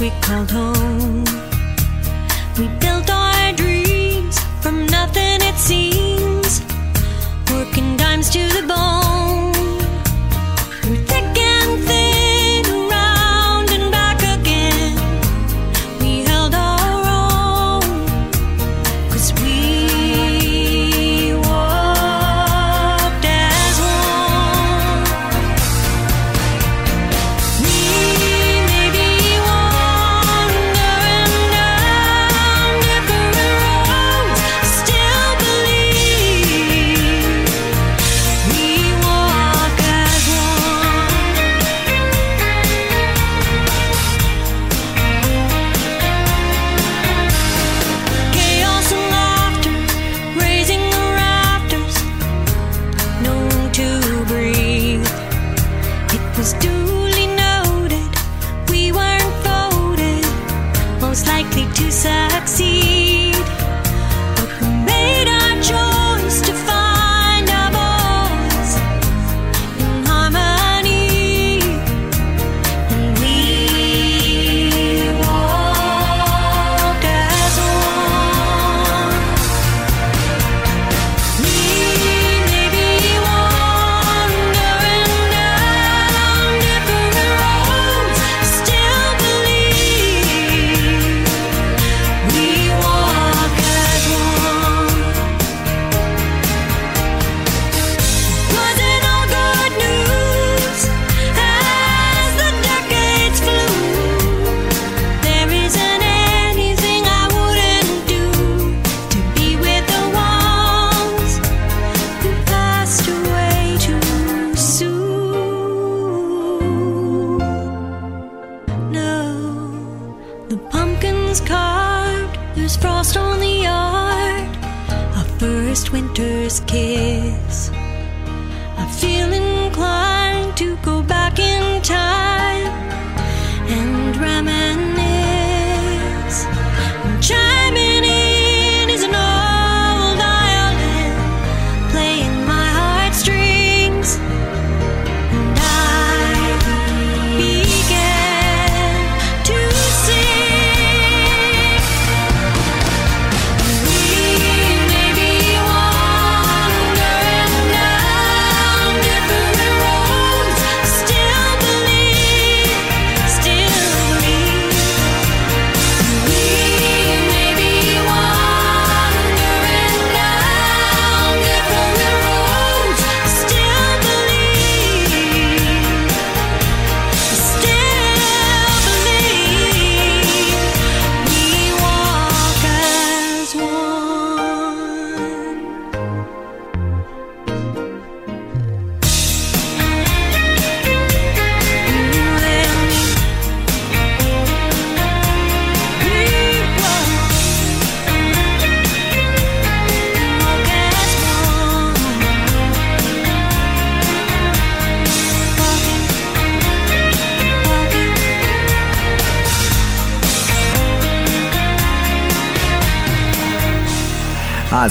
[0.00, 1.24] we called home.
[2.56, 2.97] We built
[7.50, 9.38] Working dimes to the bone.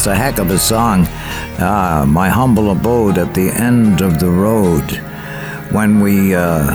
[0.08, 1.06] A heck of a song.
[1.60, 4.90] Ah, my humble abode at the end of the road.
[5.72, 6.72] When we uh,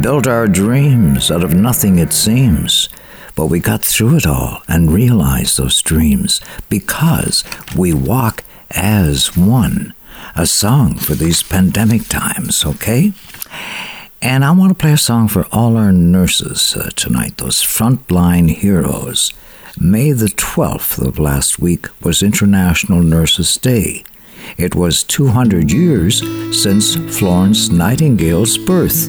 [0.00, 2.88] built our dreams out of nothing, it seems.
[3.34, 7.44] But we got through it all and realized those dreams because
[7.76, 9.94] we walk as one.
[10.36, 13.12] A song for these pandemic times, okay?
[14.20, 18.50] And I want to play a song for all our nurses uh, tonight, those frontline
[18.50, 19.32] heroes.
[19.80, 24.04] May the 12th of last week was International Nurses Day.
[24.56, 26.20] It was 200 years
[26.60, 29.08] since Florence Nightingale's birth.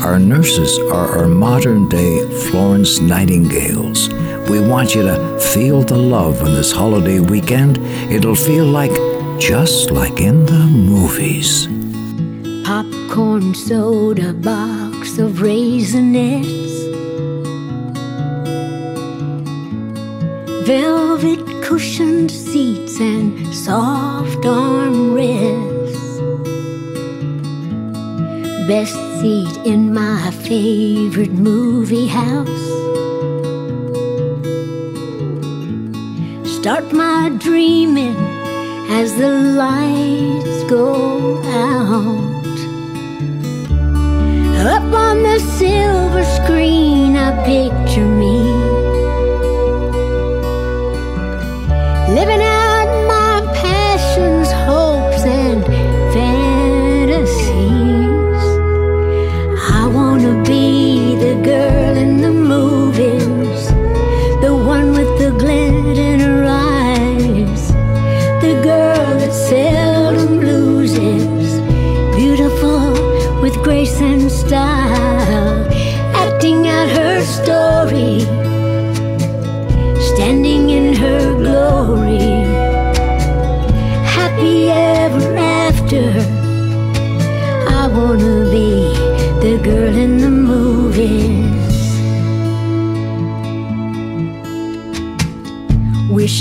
[0.00, 4.08] Our nurses are our modern day Florence Nightingales.
[4.48, 7.78] We want you to feel the love on this holiday weekend.
[8.10, 8.92] It'll feel like
[9.40, 11.68] just like in the movies.
[12.66, 16.81] popcorn soda box of raisinets,
[20.64, 26.18] velvet cushioned seats and soft armrests.
[28.68, 32.66] Best seat in my favorite movie house.
[36.58, 38.16] Start my dreaming
[39.00, 42.22] as the lights go out.
[44.74, 48.61] Up on the silver screen, I picture me
[52.14, 52.51] living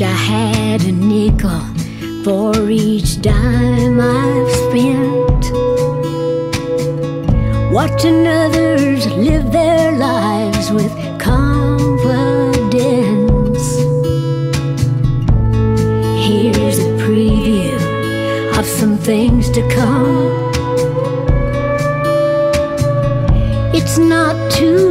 [0.03, 1.61] I had a nickel
[2.23, 5.51] for each dime I've spent.
[7.71, 12.01] Watching others live their lives with confidence.
[16.25, 17.77] Here's a preview
[18.57, 20.51] of some things to come.
[23.73, 24.90] It's not too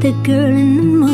[0.00, 1.13] the girl in the movies.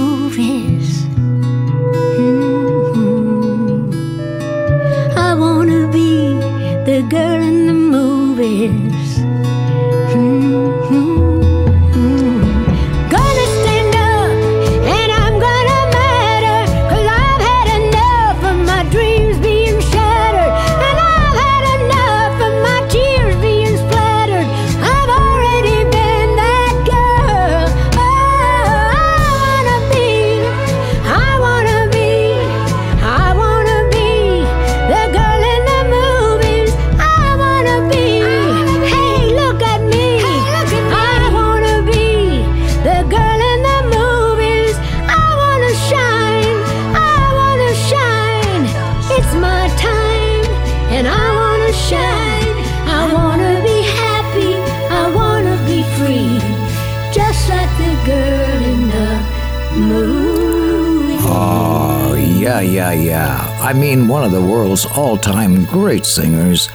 [63.70, 66.68] I mean, one of the world's all time great singers,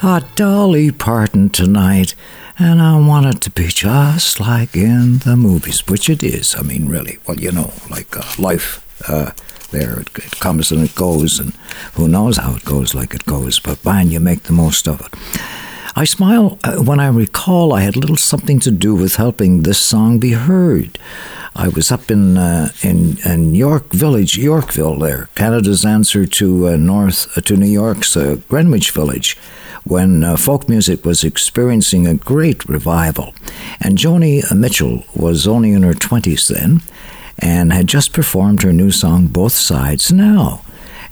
[0.00, 2.14] uh, Dolly Parton tonight.
[2.58, 6.54] And I want it to be just like in the movies, which it is.
[6.54, 7.18] I mean, really.
[7.26, 9.32] Well, you know, like uh, life uh,
[9.72, 11.52] there, it, it comes and it goes, and
[11.96, 13.60] who knows how it goes like it goes.
[13.60, 15.14] But man, you make the most of it.
[15.96, 19.78] I smile uh, when I recall I had little something to do with helping this
[19.78, 20.98] song be heard.
[21.56, 26.76] I was up in uh, in, in York Village, Yorkville, there, Canada's answer to uh,
[26.76, 29.36] North uh, to New York's uh, Greenwich Village,
[29.84, 33.34] when uh, folk music was experiencing a great revival,
[33.80, 36.82] and Joni Mitchell was only in her twenties then,
[37.38, 40.60] and had just performed her new song "Both Sides Now."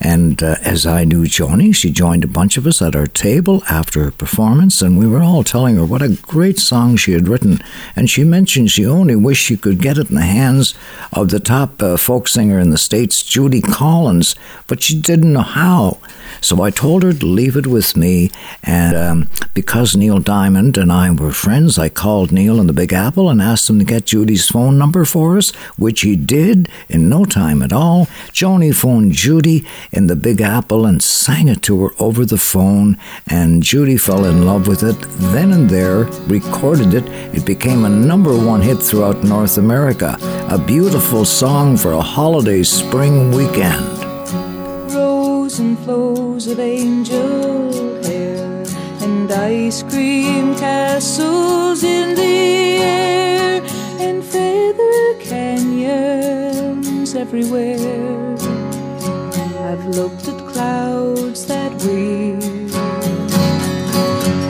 [0.01, 3.63] And uh, as I knew Joni, she joined a bunch of us at our table
[3.69, 7.29] after her performance, and we were all telling her what a great song she had
[7.29, 7.61] written.
[7.95, 10.75] And she mentioned she only wished she could get it in the hands
[11.13, 14.35] of the top uh, folk singer in the States, Judy Collins,
[14.67, 15.99] but she didn't know how.
[16.41, 18.31] So I told her to leave it with me,
[18.63, 22.93] and um, because Neil Diamond and I were friends, I called Neil in the Big
[22.93, 27.09] Apple and asked him to get Judy's phone number for us, which he did in
[27.09, 28.07] no time at all.
[28.33, 32.99] Joni phoned Judy, in the Big Apple and sang it to her over the phone,
[33.27, 34.97] and Judy fell in love with it.
[35.33, 37.07] Then and there, recorded it.
[37.35, 40.17] It became a number one hit throughout North America.
[40.51, 43.85] A beautiful song for a holiday spring weekend.
[45.59, 47.73] And flows of angel
[48.05, 48.63] hair
[49.01, 53.63] and ice cream castles in the air
[53.99, 58.37] and feather canyons everywhere.
[59.65, 62.37] I've looked at clouds that way,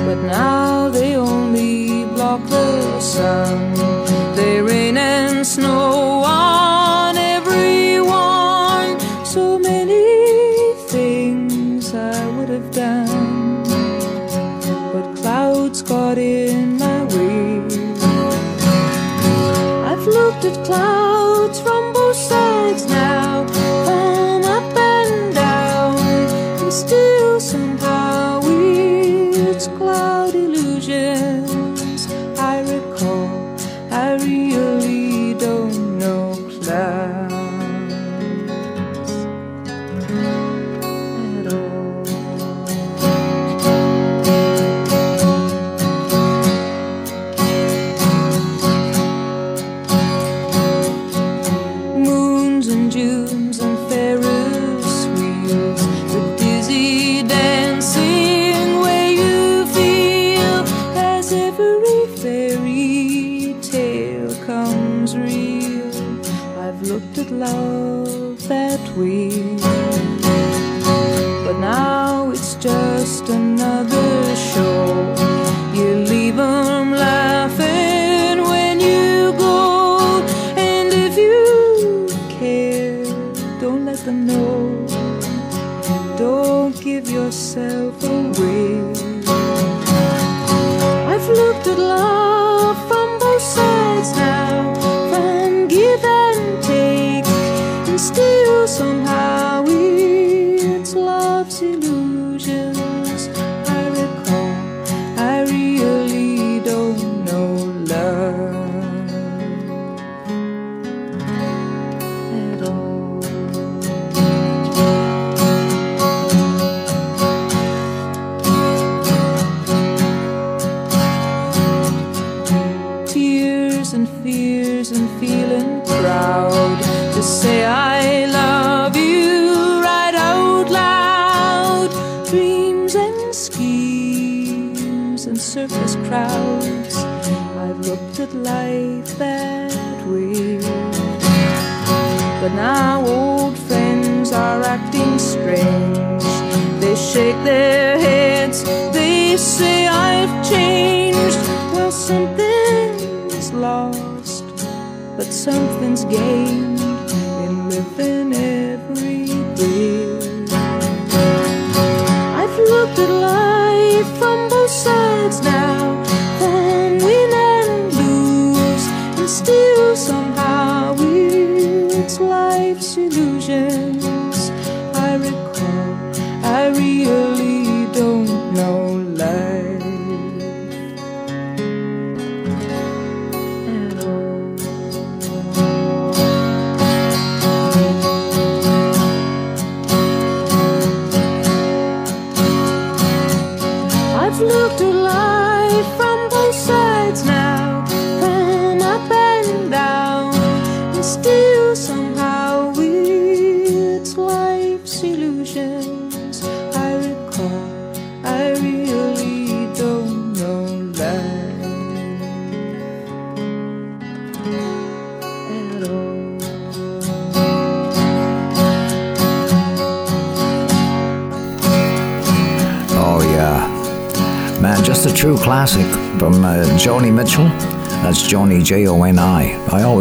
[0.07, 3.96] but now they only block the sun.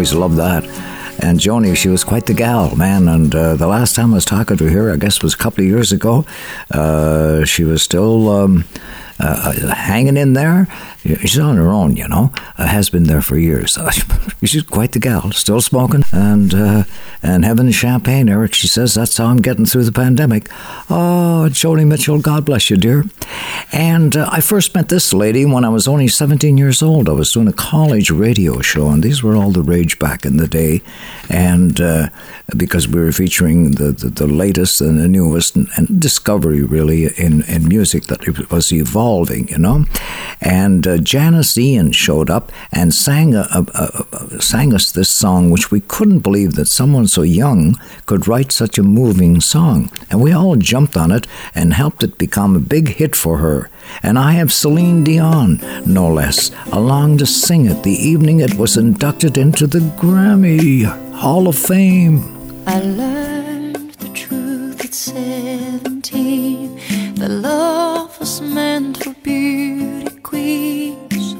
[0.05, 0.63] Always loved that.
[1.23, 3.07] And Joni, she was quite the gal, man.
[3.07, 5.63] And uh, the last time I was talking to her, I guess was a couple
[5.63, 6.25] of years ago,
[6.71, 8.65] uh, she was still um,
[9.19, 10.67] uh, hanging in there.
[11.03, 12.31] She's on her own, you know.
[12.57, 13.77] Uh, has been there for years.
[14.43, 16.83] She's quite the gal, still smoking and uh,
[17.23, 18.27] and having champagne.
[18.29, 20.49] Eric, she says that's how I'm getting through the pandemic.
[20.89, 23.05] Oh, Joni Mitchell, God bless you, dear.
[23.75, 27.09] And uh, I first met this lady when I was only 17 years old.
[27.09, 30.37] I was doing a college radio show, and these were all the rage back in
[30.37, 30.81] the day.
[31.29, 32.07] And uh,
[32.55, 37.07] because we were featuring the, the, the latest and the newest and, and, discovery, really,
[37.17, 39.83] in, in music that was evolving, you know.
[40.39, 45.49] And uh, Janis Ian showed up and sang, a, a, a, sang us this song,
[45.49, 49.91] which we couldn't believe that someone so young could write such a moving song.
[50.09, 53.69] And we all jumped on it and helped it become a big hit for her.
[54.03, 58.77] And I have Celine Dion, no less, along to sing it the evening it was
[58.77, 60.83] inducted into the Grammy
[61.13, 62.35] Hall of Fame.
[62.67, 71.33] I learned the truth at 17 that love was meant for beauty queens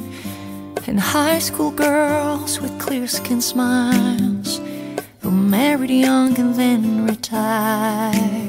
[0.88, 4.62] and high school girls with clear skin smiles
[5.22, 8.45] who married young and then retired.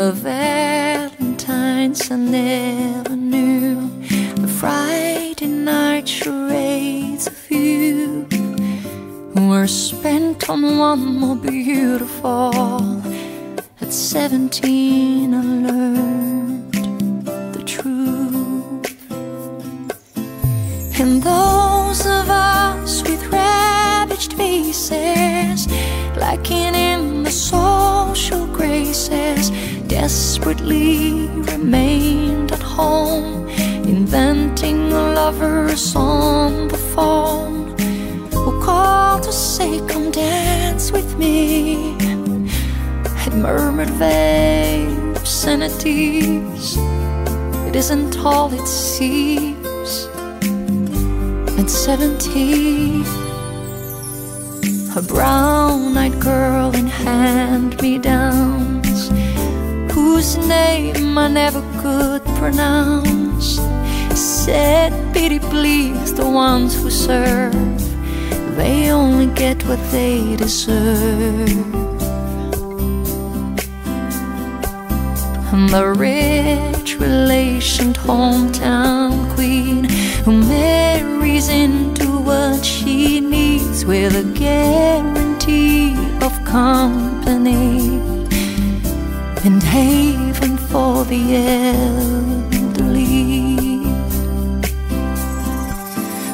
[0.00, 3.86] The Valentines I never knew,
[4.34, 8.26] the Friday night charades of you
[9.34, 12.50] were spent on one more beautiful.
[13.82, 16.72] At 17, I learned
[17.52, 18.96] the truth.
[20.98, 25.68] And those of us with ravaged faces,
[26.16, 29.50] lacking in the social graces,
[30.00, 33.46] desperately remained at home,
[33.96, 37.78] inventing lovers on the phone
[38.32, 41.96] who called to say, Come dance with me.
[43.22, 46.78] Had murmured vague obscenities.
[47.68, 50.08] It isn't all it seems.
[51.60, 53.04] At 17,
[54.96, 58.79] a brown eyed girl in hand me downs,
[60.36, 63.56] whose name I never could pronounce,
[64.14, 67.52] said, Pity please the ones who serve.
[68.56, 71.48] They only get what they deserve.
[75.52, 79.84] And the rich relationed hometown queen
[80.24, 88.19] who marries into what she needs with a guarantee of company
[89.42, 91.36] and haven for the
[92.36, 93.06] elderly.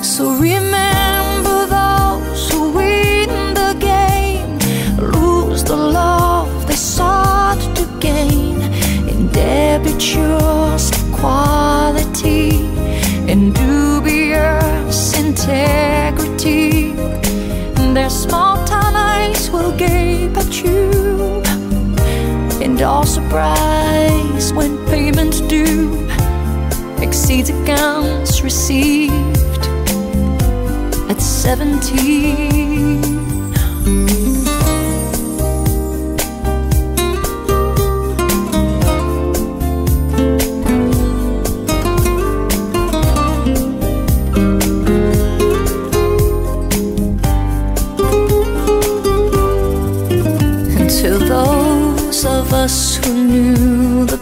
[0.03, 4.59] So remember those who win the game,
[4.99, 8.61] lose the love they sought to gain,
[9.09, 12.67] in debitures quality,
[13.31, 15.76] and dubious integrity.
[23.37, 26.09] Surprise when payments due
[27.03, 29.13] exceeds accounts received
[31.11, 32.66] at 17.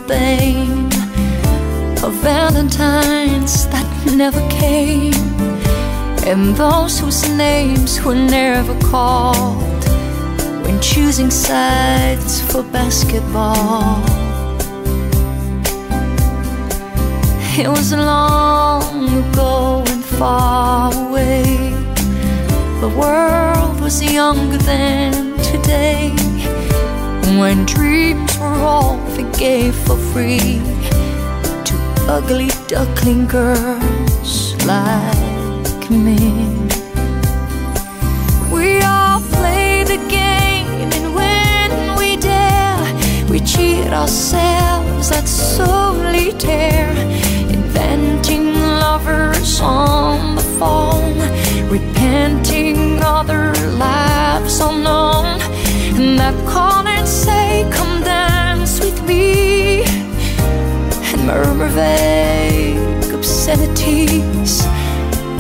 [0.07, 0.87] Pain
[2.05, 5.15] of Valentines that never came
[6.27, 9.85] and those whose names were never called
[10.65, 14.03] when choosing sides for basketball.
[17.57, 21.71] It was long ago and far away.
[22.81, 26.11] The world was younger than today.
[27.39, 28.94] When dreams were all
[29.39, 30.61] gave for free
[31.65, 31.75] to
[32.09, 36.19] ugly duckling girls like me.
[38.53, 46.91] We all play the game, and when we dare, we cheat ourselves at solitaire,
[47.49, 51.19] inventing lovers on the phone,
[51.69, 55.41] repenting other lives unknown,
[55.97, 57.69] and that call and say,
[59.07, 64.65] me, and murmur vague obscenities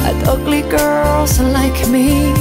[0.06, 2.32] at ugly girls like me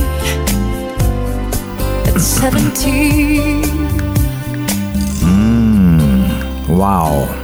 [2.08, 3.64] at 17.
[5.24, 7.40] Mmm, wow.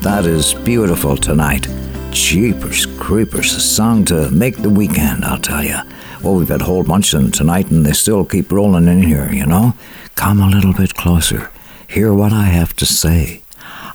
[0.00, 1.68] That is beautiful tonight.
[2.10, 5.78] Jeepers creepers, a song to make the weekend, I'll tell you.
[6.22, 9.02] Well, we've had a whole bunch of them tonight, and they still keep rolling in
[9.02, 9.74] here, you know?
[10.14, 11.50] Come a little bit closer.
[11.90, 13.42] Hear what I have to say.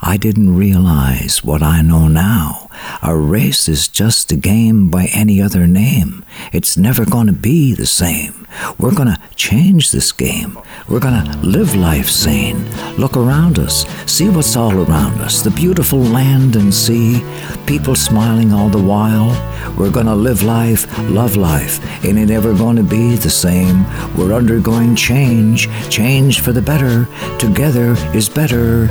[0.01, 2.69] I didn't realize what I know now.
[3.01, 6.25] A race is just a game by any other name.
[6.51, 8.44] It's never going to be the same.
[8.77, 10.57] We're going to change this game.
[10.87, 12.65] We're going to live life sane.
[12.97, 13.85] Look around us.
[14.05, 17.23] See what's all around us the beautiful land and sea,
[17.65, 19.29] people smiling all the while.
[19.77, 21.79] We're going to live life, love life.
[22.05, 23.85] Ain't it ever going to be the same?
[24.15, 27.07] We're undergoing change, change for the better.
[27.37, 28.89] Together is better.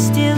[0.00, 0.29] Still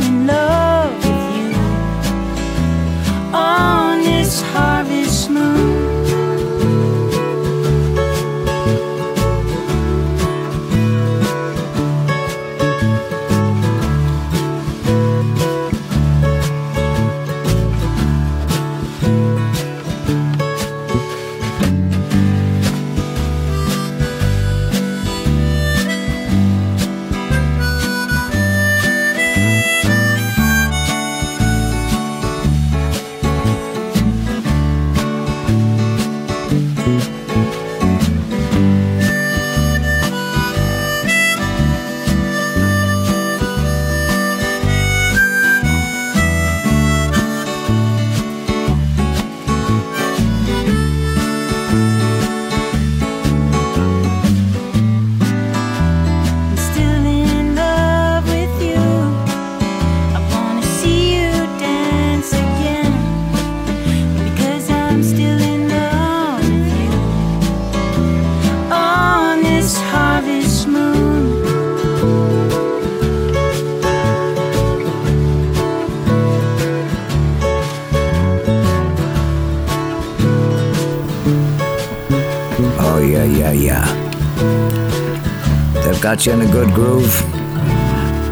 [86.13, 87.23] got you in a good groove.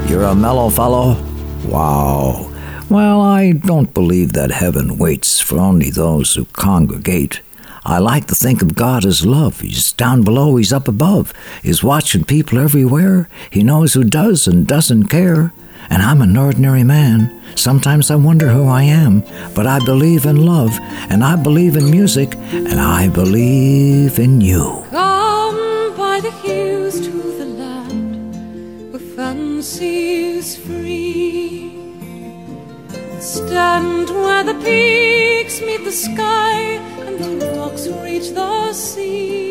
[0.06, 1.14] You're a mellow fellow.
[1.66, 2.52] Wow.
[2.90, 7.40] Well, I don't believe that heaven waits for only those who congregate.
[7.82, 9.60] I like to think of God as love.
[9.60, 11.32] He's down below, He's up above.
[11.62, 13.30] He's watching people everywhere.
[13.48, 15.54] He knows who does and doesn't care.
[15.88, 17.40] And I'm an ordinary man.
[17.54, 19.22] Sometimes I wonder who I am,
[19.54, 20.78] but I believe in love,
[21.08, 24.79] and I believe in music, and I believe in you.
[29.80, 31.72] Is free.
[33.18, 36.60] Stand where the peaks meet the sky
[37.06, 39.49] and the rocks reach the sea.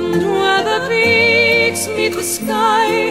[0.00, 3.10] Stand where the peaks meet the sky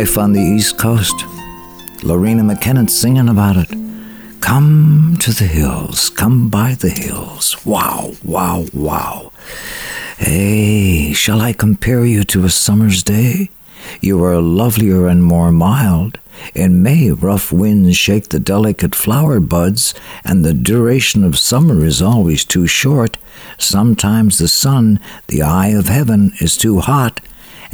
[0.00, 1.14] Life on the East Coast.
[2.02, 3.68] Lorena McKinnon singing about it.
[4.40, 7.64] Come to the hills, come by the hills.
[7.64, 9.30] Wow, wow, wow.
[10.18, 13.50] Hey, shall I compare you to a summer's day?
[14.00, 16.18] You are lovelier and more mild.
[16.56, 19.94] In May, rough winds shake the delicate flower buds,
[20.24, 23.16] and the duration of summer is always too short.
[23.58, 24.98] Sometimes the sun,
[25.28, 27.20] the eye of heaven, is too hot,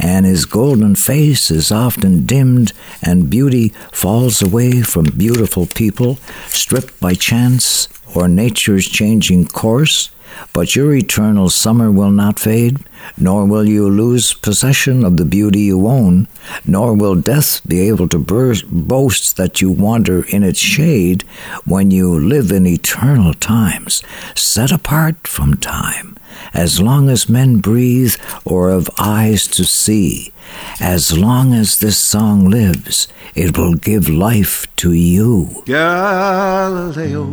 [0.01, 2.73] and his golden face is often dimmed,
[3.03, 6.17] and beauty falls away from beautiful people,
[6.47, 10.09] stripped by chance or nature's changing course.
[10.53, 12.79] But your eternal summer will not fade,
[13.17, 16.27] nor will you lose possession of the beauty you own,
[16.65, 21.23] nor will death be able to bur- boast that you wander in its shade
[21.65, 24.01] when you live in eternal times,
[24.33, 26.17] set apart from time,
[26.53, 30.31] as long as men breathe or have eyes to see.
[30.79, 35.63] As long as this song lives, it will give life to you.
[35.65, 37.25] Galileo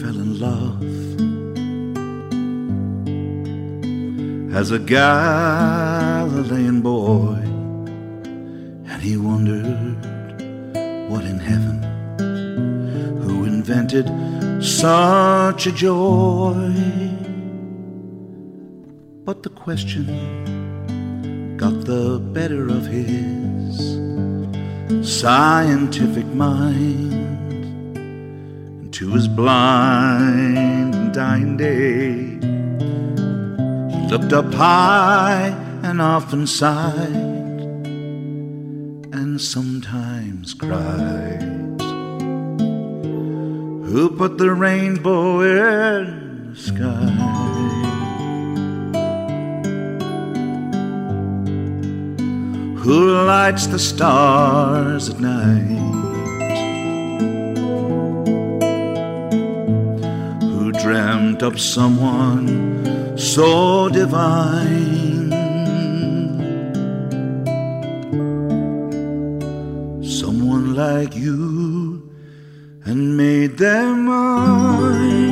[0.00, 0.82] fell in love
[4.54, 7.38] as a Galilean boy,
[8.90, 9.96] and he wondered
[11.08, 11.82] what in heaven
[13.22, 14.06] who invented
[14.62, 17.17] such a joy.
[19.28, 20.06] But the question
[21.58, 23.76] got the better of his
[25.06, 27.12] scientific mind.
[27.94, 32.38] And to his blind and dying day,
[33.92, 35.48] he looked up high
[35.82, 37.12] and often sighed,
[39.12, 41.82] and sometimes cried.
[43.90, 47.77] Who put the rainbow in the sky?
[52.88, 55.76] Who lights the stars at night,
[60.40, 62.48] who dreamt up someone
[63.18, 65.28] so divine.
[70.02, 72.10] Someone like you
[72.86, 75.27] and made them mine.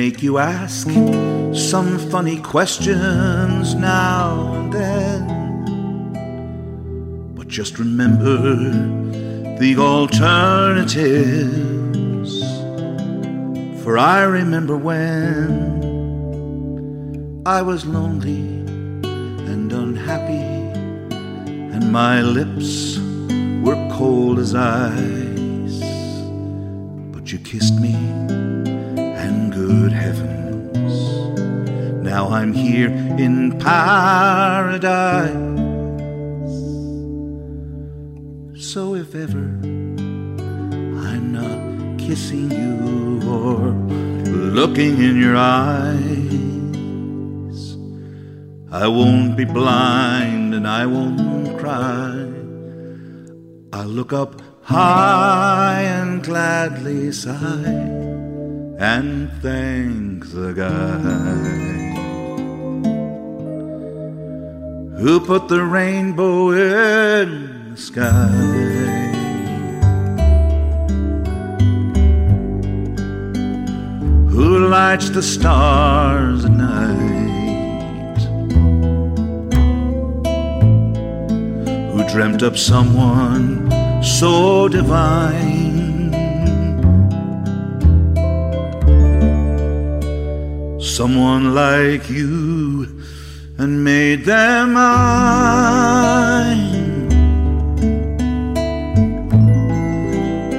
[0.00, 0.88] Make you ask
[1.70, 5.22] some funny questions now and then.
[7.36, 8.36] But just remember
[9.60, 12.32] the alternatives.
[13.84, 15.52] For I remember when
[17.46, 18.42] I was lonely
[19.50, 20.48] and unhappy,
[21.74, 22.98] and my lips
[23.64, 25.80] were cold as ice.
[27.14, 27.94] But you kissed me,
[29.74, 30.94] good heavens,
[32.02, 32.90] now I'm here
[33.24, 35.32] in paradise.
[38.72, 39.46] So if ever
[41.08, 42.74] I'm not kissing you
[43.28, 43.72] or
[44.60, 46.00] looking in your eyes,
[48.70, 52.12] I won't be blind and I won't cry.
[53.72, 58.03] I'll look up high and gladly sigh
[58.78, 61.74] and thank the guy
[64.98, 68.30] who put the rainbow in the sky.
[74.30, 78.20] Who lights the stars at night?
[81.92, 83.70] Who dreamt up someone
[84.02, 85.53] so divine?
[90.94, 92.86] Someone like you
[93.58, 95.00] and made them mine.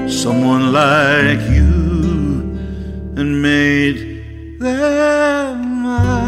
[0.09, 2.59] Someone like you
[3.15, 6.24] and made them mine.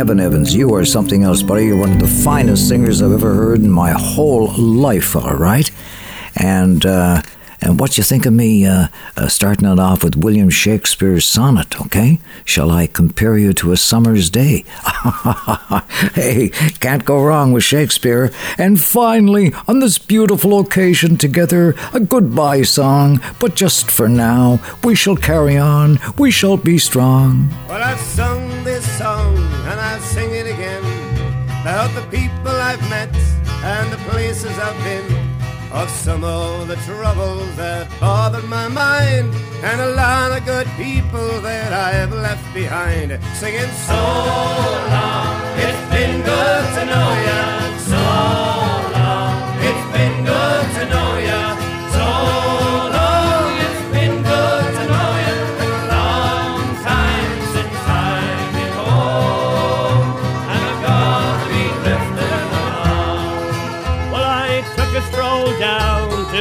[0.00, 1.66] Kevin Evans, you are something else, buddy.
[1.66, 5.70] You're one of the finest singers I've ever heard in my whole life, all right?
[6.36, 7.20] And, uh,
[7.70, 11.80] and what you think of me uh, uh, starting it off with William Shakespeare's sonnet,
[11.80, 12.18] okay?
[12.44, 14.64] Shall I compare you to a summer's day?
[16.14, 16.48] hey,
[16.80, 18.32] can't go wrong with Shakespeare.
[18.58, 23.20] And finally, on this beautiful occasion together, a goodbye song.
[23.38, 27.50] But just for now, we shall carry on, we shall be strong.
[27.68, 30.82] Well, I've sung this song and I'll sing it again
[31.60, 33.14] about the people I've met
[33.62, 35.19] and the places I've been.
[35.72, 39.32] Of some of the troubles that bothered my mind,
[39.62, 43.18] and a lot of good people that I've left behind.
[43.34, 47.76] Singing so long, it's been good to know ya.
[47.88, 48.59] So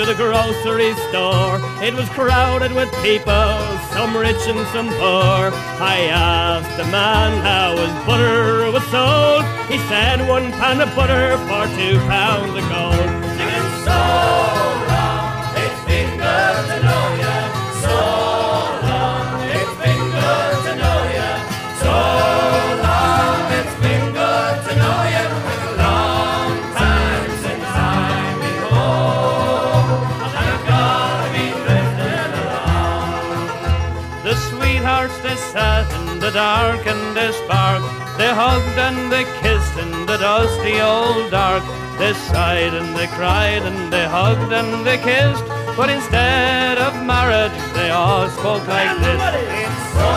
[0.10, 1.60] the grocery store.
[1.84, 3.60] It was crowded with people,
[3.94, 5.52] some rich and some poor.
[5.80, 9.44] I asked the man how his butter was sold.
[9.70, 13.10] He said one pound of butter for two pounds of gold.
[13.38, 14.89] Singing so
[36.30, 37.82] the dark and they spark.
[38.18, 41.64] They hugged and they kissed in the dusty old dark.
[41.98, 45.46] They sighed and they cried and they hugged and they kissed.
[45.78, 49.22] But instead of marriage, they all spoke like this.
[49.64, 50.10] It's so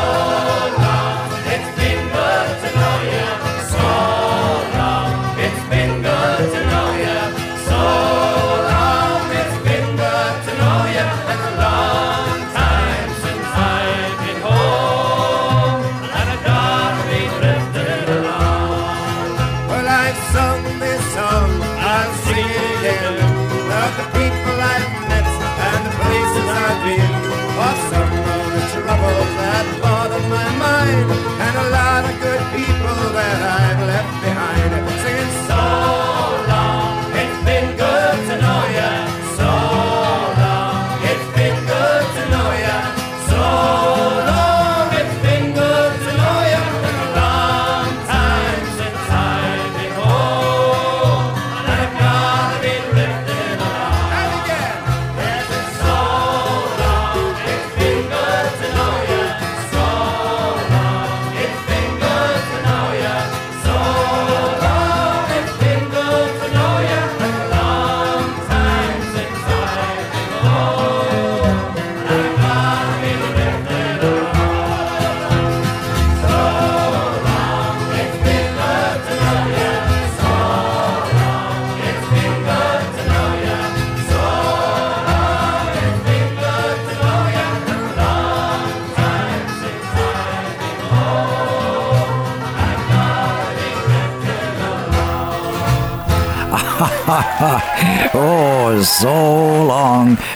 [0.82, 1.01] long,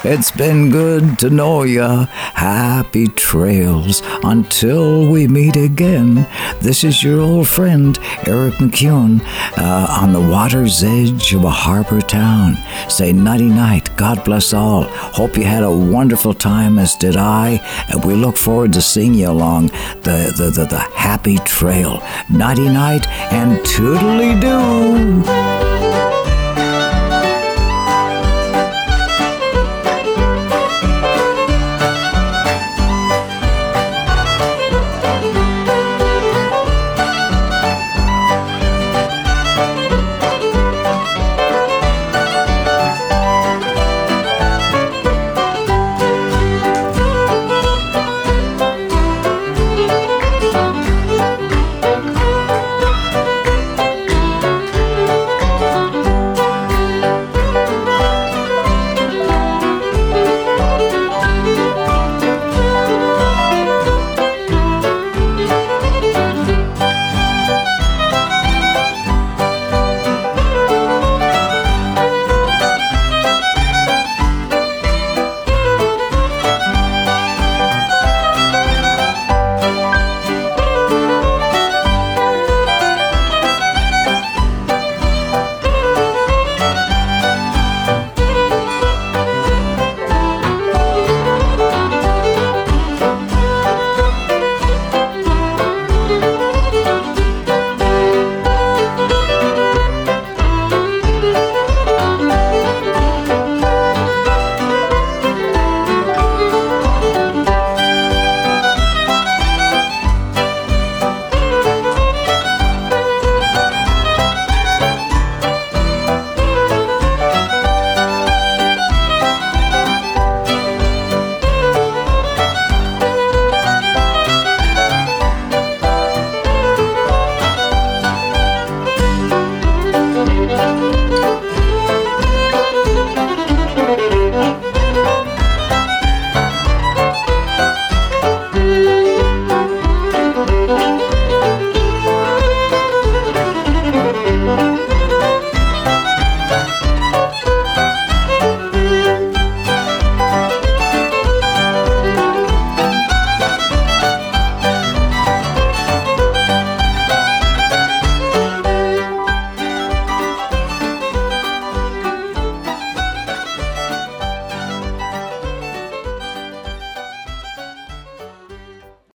[0.04, 2.06] It's been good to know ya.
[2.34, 6.26] Happy trails until we meet again.
[6.60, 9.20] This is your old friend, Eric MacEwen,
[9.58, 12.56] uh, on the water's edge of a harbor town.
[12.88, 13.94] Say nighty night.
[13.96, 14.84] God bless all.
[14.84, 17.60] Hope you had a wonderful time, as did I,
[17.90, 19.68] and we look forward to seeing you along
[20.02, 22.02] the, the, the, the happy trail.
[22.30, 25.85] Nighty night and toodly doo.